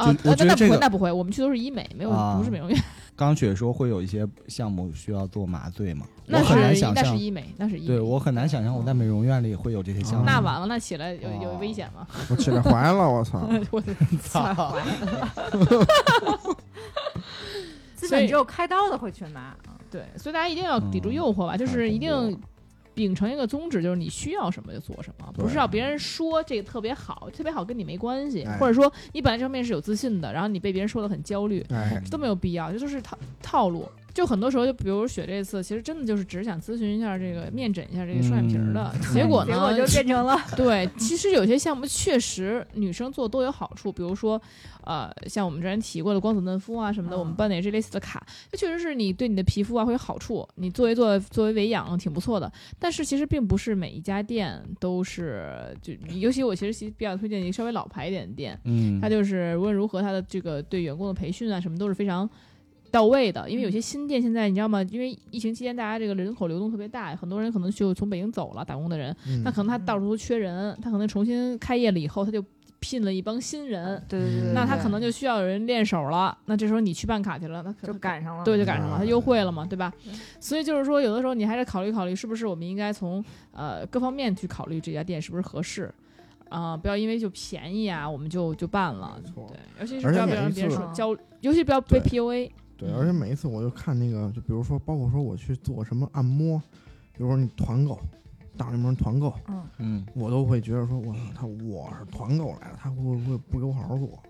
[0.05, 2.79] 啊，就我呃那那觉得这个不会那不会，我们去都是医美，没有、啊不是美容院，
[3.17, 7.05] 刚雪说会有一些项目需要做麻醉嘛， 那我很难是想象。
[7.05, 7.87] 那是医美，那是医美。
[7.89, 10.25] 对我很难想象我在美容院里会有这些项目。
[10.25, 12.07] 那完了，那起来有有哦危险吗？
[12.29, 13.49] 我起来怀了，我操！
[13.71, 14.75] 我的操！
[17.97, 19.55] 所以基本只有开刀的会去麻。
[19.67, 22.09] 嗯对，所以大家一定要抵住嗯诱惑吧，就太是一定
[22.95, 33.89] 秉承一个宗旨，就是你需要什么就做什么，不是对要别人说这个特别好，特别好跟你没关系，哎或者说你本来这方面是有自信的，然后你被别人说的很焦虑，哎，都没有必要，这就是套套路。
[34.13, 44.41] 就很多时候，就比如雪这次，其实真的就是只是想咨询一下这个面诊一下这个双眼皮儿的，结果呢，结果就变成了对，其实有些项目确实女生做都有好处，比如说，
[44.85, 52.51] 呃，像我们之前提过的光子嫩肤啊什么的，嗯我们办的也是类似的卡，这确实是你对你的皮肤啊会有好处，你作为做作为维养挺不错的。
[52.79, 62.29] 但是其实并不是每一家店都是，就尤其我其实比较推荐一个稍微老牌一点的店，嗯，它就是无论如何它的这个对员工的培训啊什么都是非常。
[62.93, 64.83] 到位的，因为有些新店现在你知道吗？
[64.91, 72.45] 因为疫情期间大家这个人口流动特别大，很多人可能就从北京走了，打工的人，嗯那可能他到处都缺人，他可能重新开业了以后，他就
[72.81, 76.37] 聘了一帮新人，对对对，那他可能就需要有人练手了。
[76.45, 78.45] 那这时候你去办卡去了，那可就赶上了。
[78.45, 79.91] 对就赶上了，他优惠了嘛，对吧？
[80.39, 85.91] 所以就是说，有的时候你还是考虑考虑，是不是我们应该从呃各方面去考虑这家店是不是合适。
[86.51, 89.19] 啊、不要因为就便宜啊，我们就就办了。
[89.35, 92.51] 对，尤其是而且不要别让每一次别人说交，尤其不要被 PUA。
[92.83, 96.59] 对，嗯而且每一次我就看那个，就比如说，包括说我去做什么按摩，
[97.17, 97.99] 比如说你团购，
[98.57, 104.21] 大联盟团购，嗯，嗯，我都会觉得说，我操，他我是团购来的，他会不会不给我好好做？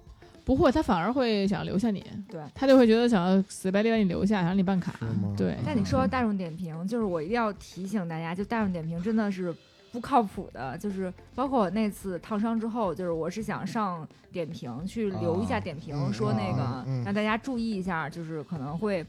[0.45, 2.43] 不会，他反而会想留下你，对。
[2.53, 4.93] 他就会觉得想要死白赖把你留下，想让你办卡。
[5.37, 9.55] 对，但你说到大众点评，就是我一定要提醒大家，就大众点评真的是
[9.93, 10.77] 不靠谱的。
[10.79, 19.05] 就是包括我那次烫伤之后，就是我是想上点评去留一下点评，嗯说那个、啊嗯让大家注意一下，就是可能会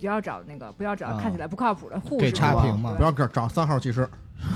[0.00, 4.08] 不要找那个不要找啊看起来不靠谱的护士给差评嘛不要找找三号技师，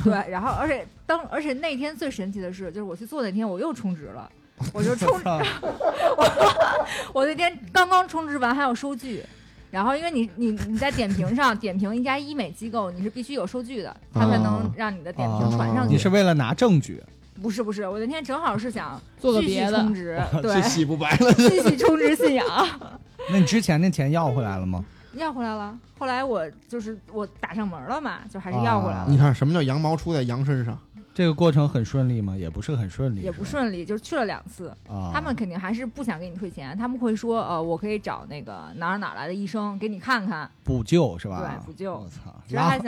[0.05, 4.31] 对，然后而且当而且那天最神奇的是，就是我去做那天我又充值了，
[4.73, 5.09] 我就充
[7.13, 9.25] 我那天刚刚充值完还有收据，
[9.73, 15.95] 然后因为你你你在点评上点评一家医美机构，你是必须有收据的，他才能啊让你的点评传上去。
[15.95, 17.03] 你是为了拿证据，
[17.41, 21.33] 不是不是，我那天正好是想 做个别的充值，对，洗不白了。
[21.49, 22.47] 继续充值信仰。
[23.33, 24.85] 那你之前那钱要回来了吗？
[25.15, 29.07] 要回来了，后来我就是我打上门了嘛，就还是要回来了。
[29.09, 30.79] 你看什么叫羊毛出在羊身上？
[31.15, 32.37] 这个过程很顺利吗？
[32.37, 34.75] 也不是很顺利，也不顺利，就是去了两次。
[35.13, 40.51] 他们肯定还是不想给你退钱，他们会说，呃，我可以找那个哪儿哪儿来的医生给你看看。
[40.65, 41.41] 补救是吧？
[41.41, 42.35] 对补救我操，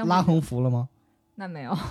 [0.05, 0.89] 拉横幅了吗？
[1.35, 1.77] 那没有。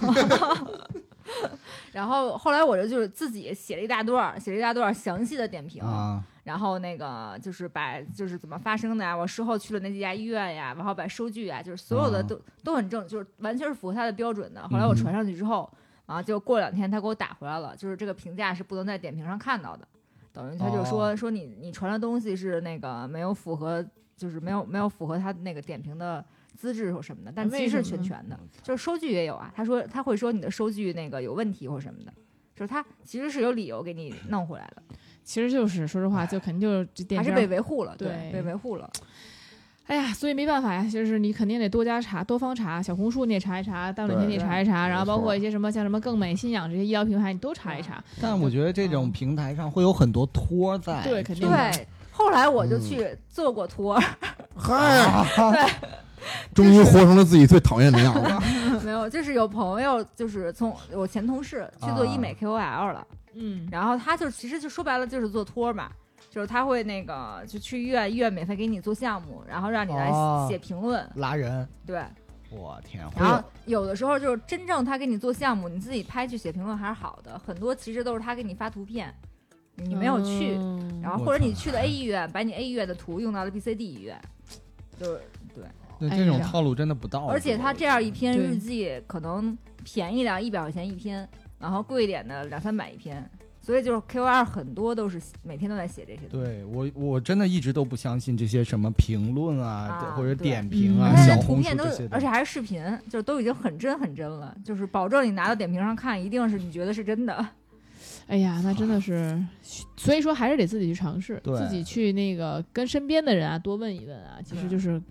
[1.94, 14.68] 然后后来我就就是自己写了一大段儿，写了一大段儿详细的点评，啊，然后那个就是把就是怎么发生的呀，我事后去了那几家医院呀，然后把收据啊，就是所有的啊都、都很正，就是完全是符合他的标准的。
[14.68, 15.70] 后来我传上去之后，
[16.06, 19.88] 啊，就过两天他给我打回来了，就是这个评价是不能在点评上看到的，
[20.32, 23.86] 等于他就说、哦说你你传的东西是那个没有符合，
[24.18, 26.24] 就是没有没有符合他那个点评的
[26.56, 29.52] 资质或什么的，但其实是全全的，就是收据也有啊。
[29.56, 32.14] 他说他会说你的收据那个有问题或什么的，
[32.56, 34.84] 就是他其实是有理由给你弄回来的，
[35.24, 38.90] 其实就是说实话，就肯定就是这电还是被维护了，对被维护了。
[39.88, 48.02] 哎呀，所以没办法呀，就是你肯定得多加查，多方查，小红书你也查一查，大论天你也查一查，然后包括一些什么像什么更美、信仰这些医疗平台，你都查一查。
[48.22, 54.04] 但我觉得这种平台上会有很多托在，对肯定对，后来我就嗯去做过托儿，
[54.56, 55.70] 嗨，
[56.54, 58.32] 终于活成了自己最讨厌的样子。
[58.86, 63.06] 没有，就是有朋友就是从我前同事去做医美 KOL 了，
[63.36, 65.90] 嗯，然后他就其实就说白了就是做托儿嘛。
[66.30, 72.04] 就是他会那个，就去医院，医院免费给你做项目，然后让你来哦写评论，拉人，对。
[72.56, 79.12] 我天，然后有有的时候就是真正他给你做项目，你自己拍去写评论还是好的，很多其实都是他给你发图片，
[79.78, 84.22] 你没有去，嗯然后或者你去了 A 医院，把你 A 医院的图用到了 B、C、D 医院，
[85.00, 85.22] 就是
[85.56, 85.64] 对
[85.98, 87.26] 那这种套路真的不到。
[87.26, 93.28] 而且他这样一篇日记，可能便宜点一百块钱一篇，然后贵一点的两三百一篇，
[93.66, 96.46] 所以就是 KOL 很多都是每天都在写这些东西。
[96.46, 107.48] 对我，我真的一直都不相信这些什么评论啊，啊或者点评啊、嗯而且小红书图片都这些的，而且还是视频，就是都已经很真很真了，就是保证你拿到点评上看，一定是你觉得是真的。
[108.28, 109.42] 哎呀，那真的是，
[109.96, 114.40] 所以说还是得自己去尝试，自己去那个跟身边的人啊多问一问啊。
[114.44, 115.02] 其实就是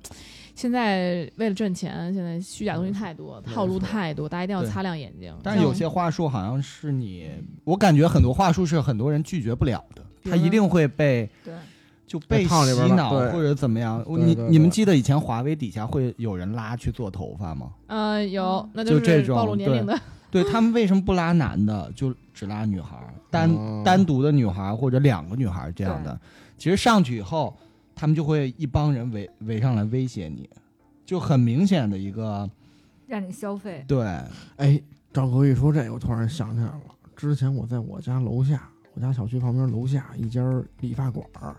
[0.63, 5.37] 现在为了挣钱，现在虚假东西太多，套路太多，大家一定要擦亮眼睛。
[5.43, 7.29] 但是有些话术好像是你，
[7.65, 11.53] 我感觉很多话术是很多人拒绝不了的，他一定会被对，
[12.07, 14.05] 就被洗脑或者怎么样。
[14.07, 17.73] 你你们记得以前华为底下会有人拉去做头发吗？
[17.89, 19.99] 嗯有，那就是这种暴露年龄的。
[20.31, 22.97] 对他们为什么不拉男的，就只拉女孩，
[23.33, 26.17] 单、哦单独的女孩或者两个女孩这样的？
[26.57, 27.53] 其实上去以后，
[28.03, 30.51] 他们就会一帮人围围上来威胁你，
[31.07, 32.51] 就很明显的一个
[33.07, 33.85] 让你消费。
[33.87, 34.05] 对，
[34.57, 34.83] 哎，
[35.13, 36.81] 赵哥一说这个，我突然想起来了，
[37.15, 40.43] 之前我在我家楼下，我家小区旁边楼下一家
[40.81, 41.55] 理发馆儿，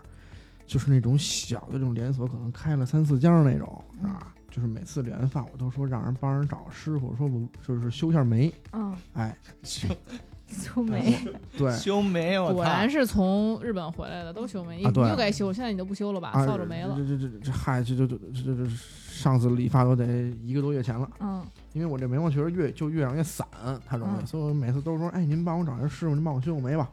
[0.66, 4.30] 就是那种小的这种连锁，可能开了三四家那种啊。
[4.50, 9.88] 就是每次理完发，我都说让人帮人找师傅，说我就是修下眉，嗯，哎，修
[10.82, 11.18] 眉。
[11.56, 11.72] 对。
[11.72, 16.30] 修眉，我果然是从日本回来的，都修眉，你又该修，现在你都不修了吧？
[16.30, 16.94] 啊，扫帚没了。
[16.96, 20.06] 这这这这嗨，这这这这这上次理发都得
[20.42, 23.46] 一个多月前了，嗯，因为我这眉毛确实越就越长越散，
[23.86, 24.26] 太容易，嗯。
[24.26, 26.90] 所以我每次都说，哎，您帮我找一个师傅，您帮我修修眉吧。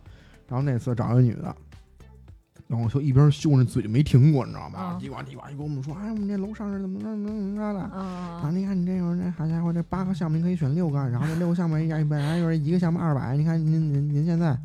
[0.48, 1.56] 然后那次找一个女的，
[2.72, 4.98] 然后我就一边修那嘴就没停过，你知道吗？
[4.98, 7.82] 嗯叽呱叽呱就跟我们说，哎，我们这楼上是怎么着怎么着怎么着的。
[7.82, 14.58] 啊，嗯，你看你这个，这好家伙，这八个项目你可以选六个，然后这六个项目一本来就是一个项目二百，你看您您您现在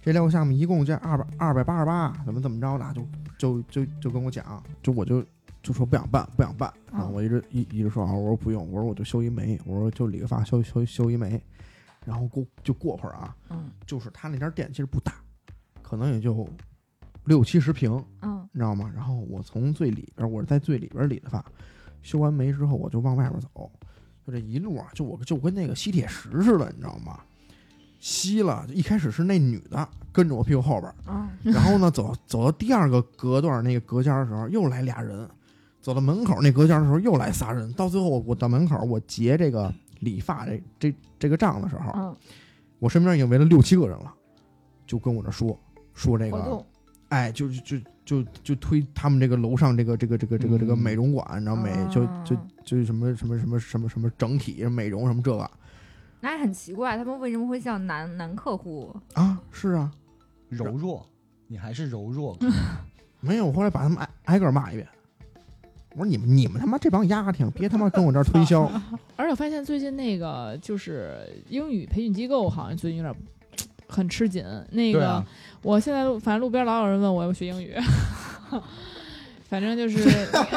[0.00, 5.20] 这六个项目一共这二百二百八十八，怎么怎么着的，就就就就跟我讲，就我就
[5.60, 11.42] 就说不想办不想办，然后嗯我一直一一直说啊，我说不用，我说我就修一眉，我说就理个发修修修一眉，
[12.04, 15.14] 然后过就过会儿啊，嗯就是他那家店其实不大，
[15.82, 16.32] 可能也就
[17.28, 18.90] 六七十平，嗯你知道吗？
[18.94, 21.44] 然后我从最里边，我是在最里边理的发，
[22.02, 23.70] 修完眉之后，我就往外边走，
[24.26, 27.20] 就这一路啊，就我就跟那个吸铁石似的，你知道吗？
[28.00, 35.28] 吸了，一开始是那女的跟着我屁股后边，嗯然后呢，走走到第二个隔断那个隔间的时候，又来俩人，
[35.82, 42.16] 走到门口那隔间的时候，又来仨人，到最后我我到门口我结这个理发这这这个账的时候，嗯，
[42.78, 44.14] 我身边已经围了六七个人了，
[44.86, 45.58] 就跟我这说
[45.92, 46.64] 说这个。
[47.08, 55.50] 哎，就就就就推他们这个楼上这个这个这个这个这个嗯美容馆，你知道美就就啊就什么什么什么什么什么整体美容什么这个
[56.20, 58.94] 那也很奇怪，他们为什么会向男男客户？
[59.14, 59.90] 啊，是啊，
[60.48, 61.06] 柔弱，
[61.46, 62.36] 你还是柔弱
[63.20, 64.86] 没有，我后来把他们挨挨个骂一遍。
[65.92, 68.62] 我说你们你们他妈这帮丫挺，别他妈跟我这儿推销。
[69.16, 73.14] 而且我发现最近那个就是英语培训机构好像最近有点
[73.88, 74.44] 很吃紧。
[74.70, 75.26] 那个、啊，
[75.62, 77.74] 我现在反正路边老有人问我要不学英语，
[79.48, 79.98] 反正就是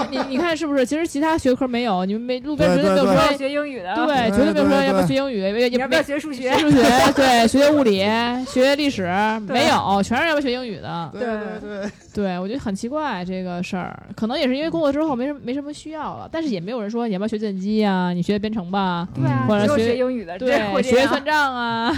[0.10, 0.86] 你你看是不是？
[0.86, 6.58] 其实其他学科没有，你们没路边绝对没有说要学英语的，对，对绝对没有说要不要学英语，也你要不要学数学学？
[6.58, 6.82] 数学，
[7.16, 9.04] 对，学学物理，学学历史，
[9.48, 11.10] 没有，全是要不要学英语的。
[11.14, 21.94] 对对对， 对，我觉得很奇怪这个事儿，可能也是因为工作之后没什么没什么需要了，但是也没有人说你要不要学计算机啊，你学编程吧，对啊，或者学学英语的，对这，会这样学算账啊，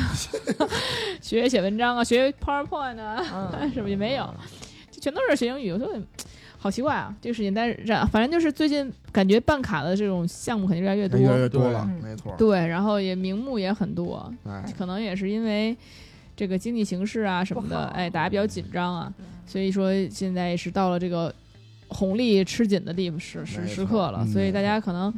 [1.22, 4.30] 学写文章啊，学 PowerPoint 啊，嗯， 什么也没有，
[4.92, 5.88] 就全都是学英语，我说
[6.64, 7.54] 好奇怪啊，这个事情。
[7.54, 12.34] 但是这反正就是最近感觉办卡的这种项目肯定越来越多，越来越多了，嗯没错。
[12.38, 15.76] 对，然后也名目也很多，哎，可能也是因为
[16.38, 19.14] 这个经济形势啊什么的，哎，大家比较紧张啊，
[19.46, 21.36] 所以说现在也是到了这个
[21.90, 25.14] 红利吃紧的地方时时时刻了，嗯所以大家可能。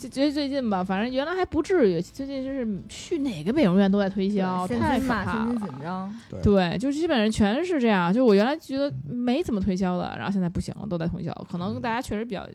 [0.00, 5.66] 就觉得最近吧，反正原来还不至于，最近就是去哪个美容院都在推销，太怕了现金。
[5.66, 8.10] 紧张，对，就基本上全是这样。
[8.10, 12.48] 就我原来觉得没怎么推销的，然后现在不行了，都在推销，可能大家确实比较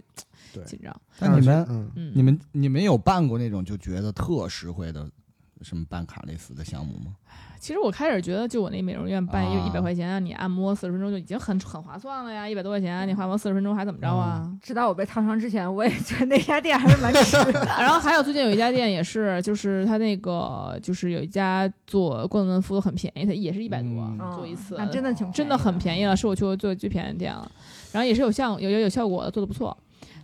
[0.65, 0.95] 紧张。
[1.19, 5.07] 那你们你们你们有办过那种就觉得特实惠的
[5.65, 7.15] 什么办卡类似的项目吗？
[7.59, 14.47] 其实我开始觉得，就我那美容院办一啊一百块钱让你按摩四十分钟就已经很很划算了呀，一百多块钱你按摩四十分钟还怎么着啊？
[14.61, 17.65] 直到我被烫伤之前，我也觉得那家店还是蛮值的。
[17.79, 27.49] 然后还有最近有一家店也是，就是他那个就是有一家做光子嫩肤很便宜，它也是一百多、嗯做一次，那真的挺真的很便宜宜了，是我去过做最便宜的店了。
[27.91, 29.75] 然后也是有效有有有效果的，做的不错。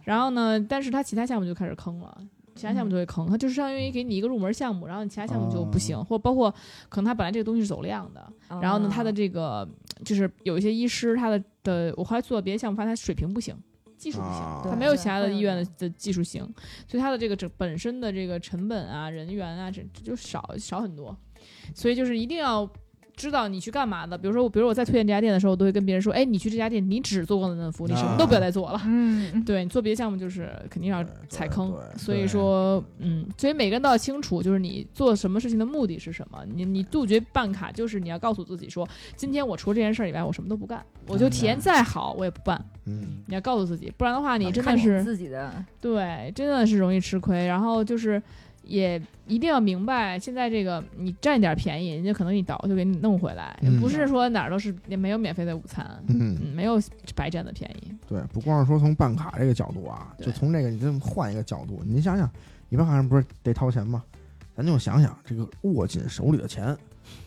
[0.03, 2.17] 然后呢，但是他其他项目就开始坑了。
[2.61, 6.53] 其他项目就会坑，它就是相当于给你一个入门项目，然后你其他项目就不行，或包括
[6.89, 9.67] 可能它本来这个东西是走量的，的然后呢，它的这个
[10.05, 13.55] 就是有一些医师，他的的我后来做别的项目，发现他水平不行，
[13.97, 16.43] 技术不行，啊他没有其他的医院的的技术行，
[16.87, 21.17] 所以他的这个整本身的这个成本啊、人员啊，这这就少少很多，
[21.73, 22.69] 所以就是一定要。
[23.21, 28.81] 知道你去干嘛的，比如说我，比如我在推荐这家店的时候，我都会跟别人说，哎，你去这家店，你只做光子嫩肤，你什么都不要再做了。
[28.85, 36.39] 嗯，对你做别的项目就是肯定要踩坑所以说，嗯，所以每个人都要清楚，就是你做什么事情的目的是什么。
[36.51, 42.63] 你你杜绝办卡，就是你要告诉自己说，今天我除了这件事儿以外，我什么都不干，我就体验再好我也不办。
[42.85, 47.45] 嗯，你要告诉自己，不然的话，你真的是自己的，对，真的是容易吃亏。
[47.45, 48.21] 然后就是
[48.63, 56.79] 也一定要明白，现在这个你占点便宜，人家可能一倒就给你弄回来，嗯不是说哪儿都是也没有免费的午餐，嗯，嗯，没有
[57.15, 57.91] 白占的便宜。
[58.07, 62.29] 对，不光是说从办卡这个角度啊，就从这个你这么换一个角度，你想想，
[62.69, 64.03] 你办卡上不是得掏钱吗？
[64.55, 66.77] 咱就想想这个握紧手里的钱，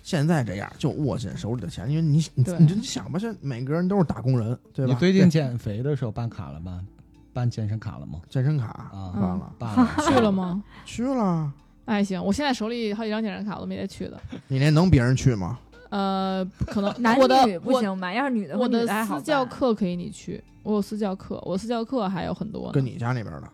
[0.02, 4.92] 现在这样就握紧手里的钱，因为你你对你就想吧，现在每个人都是打工人，对吧？
[4.92, 6.86] 你最近减肥的时候办卡了吗？
[7.34, 8.20] 办健身卡了吗？
[8.30, 9.88] 健身卡啊办了，办了。
[10.08, 10.62] 去了吗？
[10.86, 11.52] 去了，
[11.84, 14.18] 哎，行，我现在手里好几张健身卡，我都没得去的。
[14.48, 15.58] 你那能别人去吗？
[15.90, 18.12] 呃，可能 男女不行吧？
[18.12, 22.70] 要是女的我的女还好私教课可以你去，我有私教课，我私教课还有很多。
[22.72, 23.48] 跟你家那边的，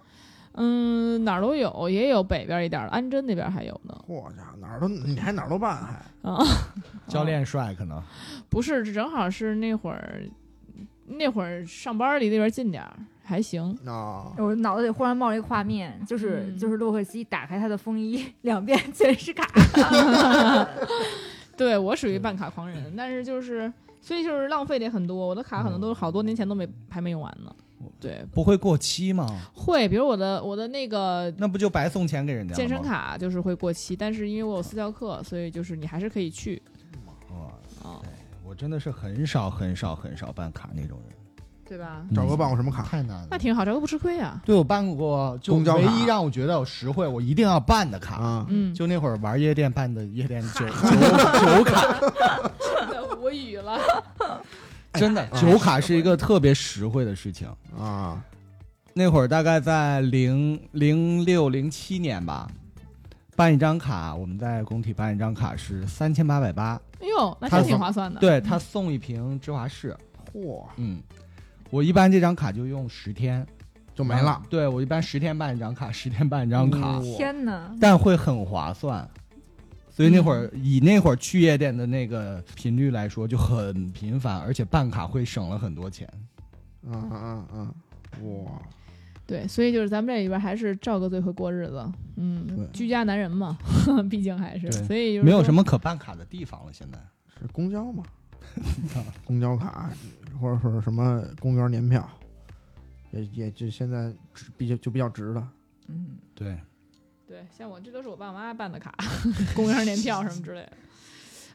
[0.52, 3.94] 嗯，哪儿都有，也有北边一点的，安贞那边还有呢。
[4.08, 6.42] 嚯家伙，哪儿都你还哪儿都办还，啊，
[7.08, 8.02] 教练帅可能
[8.48, 10.22] 不是，这正好是那会儿，
[11.06, 12.96] 那会儿上班离那边近点儿，
[13.30, 13.62] 还行。
[13.86, 19.48] 啊，我脑子里忽然冒了一个画面，就是、嗯就是洛克希打开他的风衣， 两边全是卡。
[21.56, 27.54] 对我属于办卡狂人，但是就是，所以就是浪费的也很多，我的卡可能都是好多年前都没还没用完呢。
[27.98, 29.26] 对，不会过期吗？
[29.54, 32.82] 会，比如我的我的那个那不就白送钱给人家了健身？
[32.82, 36.60] 卡就是会过期，但是因为我有私教课，所以就是你还是可以去
[37.30, 38.00] 哇，啊，
[38.44, 41.16] 我真的是很少很少很少办卡那种人。
[41.70, 42.02] 对吧？
[42.12, 42.82] 找哥办过什么卡？
[42.82, 43.38] 太难了那。
[43.38, 44.42] 挺好，找哥不吃亏啊。
[44.44, 52.00] 对我办过，就公交卡唯一让我觉得有实惠，我一定要办的卡，啊，嗯，就那会儿玩夜店办的夜店酒 酒酒卡，
[52.58, 53.78] 真的无语了。
[54.94, 57.48] 真的哎酒卡是一个特别实惠的事情。
[57.78, 58.20] 啊，
[58.92, 62.50] 那会儿大概在零零六零七年吧，
[63.36, 68.18] 办一张卡，我们在工体办一张卡是三千八百八，哎呦，那他真挺划算的。
[68.18, 69.96] 对他送一瓶芝华士，
[70.34, 71.00] 嚯，嗯，
[71.70, 73.46] 我一般这张卡就用十天
[73.94, 74.42] 就没了。
[74.50, 77.74] 对我一般十天办一张卡， 十天办一张卡，天哪！
[77.80, 79.08] 但会很划算。
[79.90, 86.08] 所以那会儿、以那会儿去夜店的那个频率来说，就很频繁，而且办卡会省了很多钱。
[86.86, 88.52] 嗯嗯嗯，哇，
[89.26, 93.58] 对，所以就是咱们这里边还是赵哥最会过日子，嗯，居家男人嘛，
[94.08, 96.98] 毕竟还是，对所以就是没有什么可办卡的地方了，现在。
[97.38, 98.02] 是公交吗？
[99.24, 99.90] 公交卡
[100.40, 102.08] 或者说什么公园年票，
[103.10, 105.48] 也也就现在值比较就比较值了。
[105.88, 106.58] 嗯，对，
[107.26, 108.94] 对，像我这都是我爸妈办的卡，
[109.54, 110.72] 公园年票什么之类的。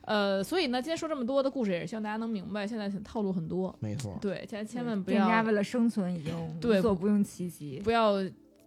[0.07, 3.76] 呃，所以呢，今天说这么多的故事，也是希望大家能明白，现在套路很多。
[3.80, 7.80] 没错，对，现在千万不店家要为了生存已经对无所不用其极。
[7.80, 8.17] 不要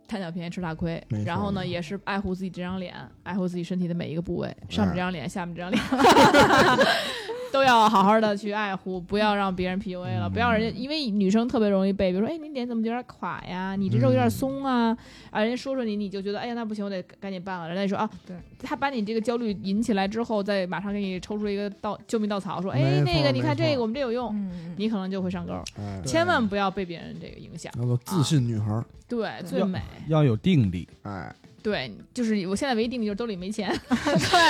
[0.09, 2.93] 贪小便宜吃大亏然后呢，也是爱护自己这张脸，
[3.23, 5.81] 爱护自己身体的每一个部位，上面这张脸，下面这张脸，
[7.53, 13.75] 都要好好的去爱护，不要让别人 PUA 了，不要人家，因为女生特别容易被，比如说，哎，你脸怎么有点垮呀？
[13.77, 14.97] 你这肉有点松啊，
[15.31, 17.69] 啊，人家说说你，你就觉得，哎呀，那不行，我得赶紧办了。
[17.69, 27.73] 人家说啊，对，他把你这个焦虑引起来之后，再马上给你抽出一个稻救命稻草，说，哎，那个你看这个我们这有用，嗯，你可能就会上钩，哎，千万不要被别人这个影响。
[27.73, 29.81] 叫做自信女孩儿，对，最美。
[30.09, 30.89] 要有定力。
[31.03, 33.69] 哎，对，就是我现在唯一定力就是兜里没钱。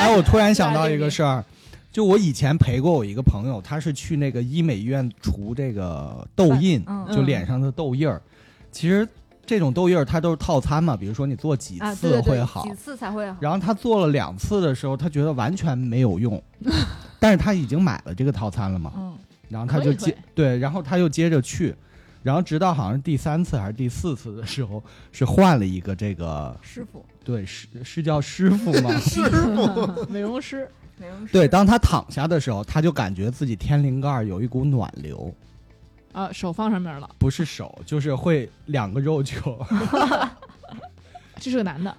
[0.01, 1.45] 哎，我突然想到一个事儿，
[1.99, 8.23] 就我以前陪过我一个朋友，他是去那个医美医院除这个痘印，嗯就脸上的痘印儿。
[8.71, 9.05] 其实
[9.45, 12.63] 这种痘印儿它都是套餐嘛，比如说你做几啊，对次对对，会好。
[12.63, 13.37] 几次才会好。
[13.41, 16.41] 然后他做了两次的时候，他觉得完全没有用，
[17.19, 19.19] 但是他已经买了这个套餐了嘛，嗯，
[19.49, 21.75] 然后他就接对，然后他又接着去，
[22.23, 24.81] 然后直到好像是第三次还是第四次的时候，
[25.11, 28.97] 是换了一个这个师傅，对是是叫师傅吗？
[29.03, 30.69] 师傅， 美容师。
[31.33, 35.33] 对，当他躺下的时候，他就感觉自己天灵盖儿有一股暖流，
[36.13, 39.59] 啊，手放上面了，不是手，就是会两个肉球。
[41.41, 41.95] 这是个男的，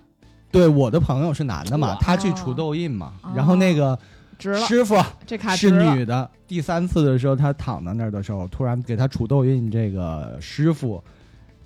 [0.52, 3.98] 对，我的朋友是男的嘛，他去除痘印嘛，哦然后那个，
[4.40, 4.96] 师傅
[5.26, 5.72] 这卡是。
[5.72, 6.30] 女的。
[6.48, 11.04] 第三次的时候，他躺在那儿的时候，突然给他除痘印这个师傅。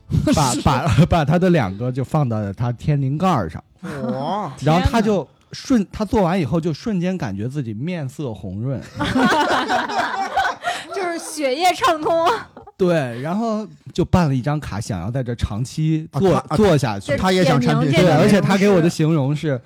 [0.35, 3.64] 把把把他的两个就放到他天灵盖儿上，
[4.11, 8.82] 哇，然后他就瞬他做完以后就瞬间感觉自己面色红润，
[10.94, 12.28] 就是血液畅通，
[12.76, 17.16] 对，然后就办了一张卡，想要在这长期做、做下去。
[17.16, 19.62] 他也想产品对，而且他给我的形容是，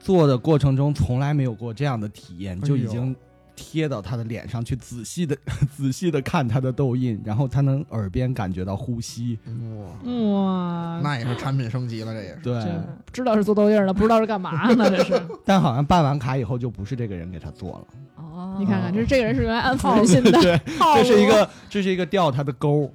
[0.00, 3.14] 做的过程中从来没有过这样的体验，就已经
[3.54, 5.36] 贴到他的脸上去，仔细的
[5.76, 9.38] 仔细的看他的痘印，然后他能耳边感觉到呼吸。
[9.44, 12.40] 哇，哇，那也是产品升级了，这也是。
[12.42, 12.80] 对，
[13.12, 14.90] 知道是做痘印了，不知道是干嘛呢？
[14.90, 20.30] 这是， 但好像办完卡以后就不是这个人给他做了，哦你看看，这是这个人是用来安抚人心的。
[20.40, 20.60] 对，
[20.96, 22.92] 这是一个这是一个吊他的钩。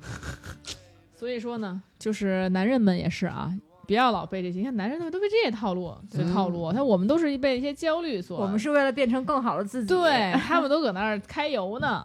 [1.16, 3.52] 所以说呢，就是男人们也是啊，
[3.88, 9.88] 不要老被这些，你看男生他们都被这些套路所套路，像我们都是被一些焦虑所，我们是为了变成更好的自己。
[9.88, 12.04] 对他们都搁那儿开油呢，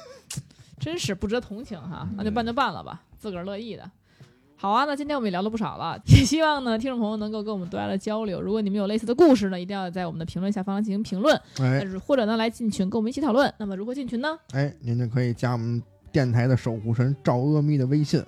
[0.78, 2.06] 真是不值得同情哈。
[2.16, 3.90] 那就办就办了吧，自个儿乐意的。
[4.60, 8.42] 好啊，那今天我们也聊了不少了，也希望呢听众朋友能够跟我们多来交流。
[8.42, 13.50] 如果你们有类似的故事呢，一定要在我们的评论下方进行评论，哎或者呢来进群跟我们一起讨论。
[13.58, 14.36] 那么如何进群呢？
[14.52, 15.80] 哎，您就可以加我们
[16.10, 18.20] 电台的守护神赵阿咪的微信，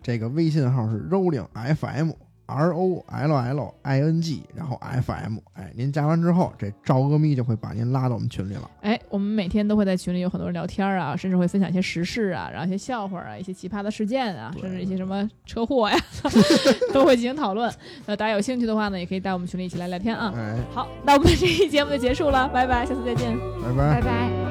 [0.00, 1.44] 这个微信号是 rolling
[1.74, 2.12] FM
[2.46, 5.38] R O L L I N G，然后 F M。
[5.54, 8.70] 哎，您加完之后，这赵阿咪就会把您拉到我们群里了。
[8.80, 15.96] 哎，我们每天都会在群里有很多人聊天啊，甚至会分享一些时事啊，然后一些笑话啊，一些奇葩的事件啊，甚至一些什么车祸呀，
[16.92, 17.72] 都会进行讨论。
[18.06, 20.32] 那，大家有兴趣的话呢，也可以在我们群里一起来聊天啊。
[20.36, 23.36] 哎，好，那我们这期节目就结束了，拜拜，下次再见。
[23.62, 24.02] 拜拜拜。
[24.02, 24.41] 拜。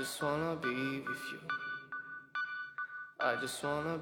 [0.00, 1.40] Just wanna be with you.
[3.20, 4.00] I just wanna.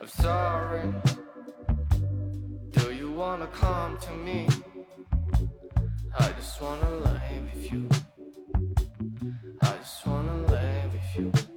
[0.00, 0.94] I'm sorry.
[2.70, 4.46] Do you wanna come to me?
[6.16, 7.88] I just wanna lay with you.
[9.62, 11.49] I just wanna lay with you.